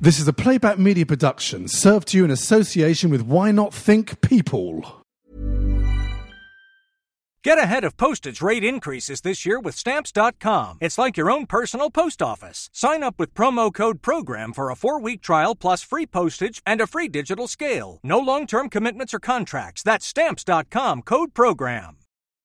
This 0.01 0.17
is 0.17 0.29
a 0.29 0.33
playback 0.33 0.79
media 0.79 1.05
production 1.05 1.67
served 1.67 2.07
to 2.09 2.17
you 2.17 2.23
in 2.23 2.31
association 2.31 3.09
with 3.09 3.23
Why 3.23 3.51
Not 3.51 3.73
Think 3.73 4.21
People. 4.21 5.03
Get 7.43 7.57
ahead 7.57 7.83
of 7.83 7.97
postage 7.97 8.41
rate 8.41 8.63
increases 8.63 9.19
this 9.19 9.45
year 9.45 9.59
with 9.59 9.75
Stamps.com. 9.75 10.77
It's 10.79 10.97
like 10.97 11.17
your 11.17 11.29
own 11.29 11.47
personal 11.47 11.89
post 11.89 12.21
office. 12.21 12.69
Sign 12.71 13.03
up 13.03 13.19
with 13.19 13.33
promo 13.33 13.73
code 13.73 14.01
PROGRAM 14.01 14.53
for 14.53 14.69
a 14.69 14.75
four 14.75 15.01
week 15.01 15.21
trial 15.21 15.53
plus 15.53 15.81
free 15.83 16.05
postage 16.05 16.61
and 16.65 16.79
a 16.79 16.87
free 16.87 17.09
digital 17.09 17.49
scale. 17.49 17.99
No 18.01 18.19
long 18.19 18.47
term 18.47 18.69
commitments 18.69 19.13
or 19.13 19.19
contracts. 19.19 19.83
That's 19.83 20.05
Stamps.com 20.05 21.01
code 21.01 21.33
PROGRAM. 21.33 21.98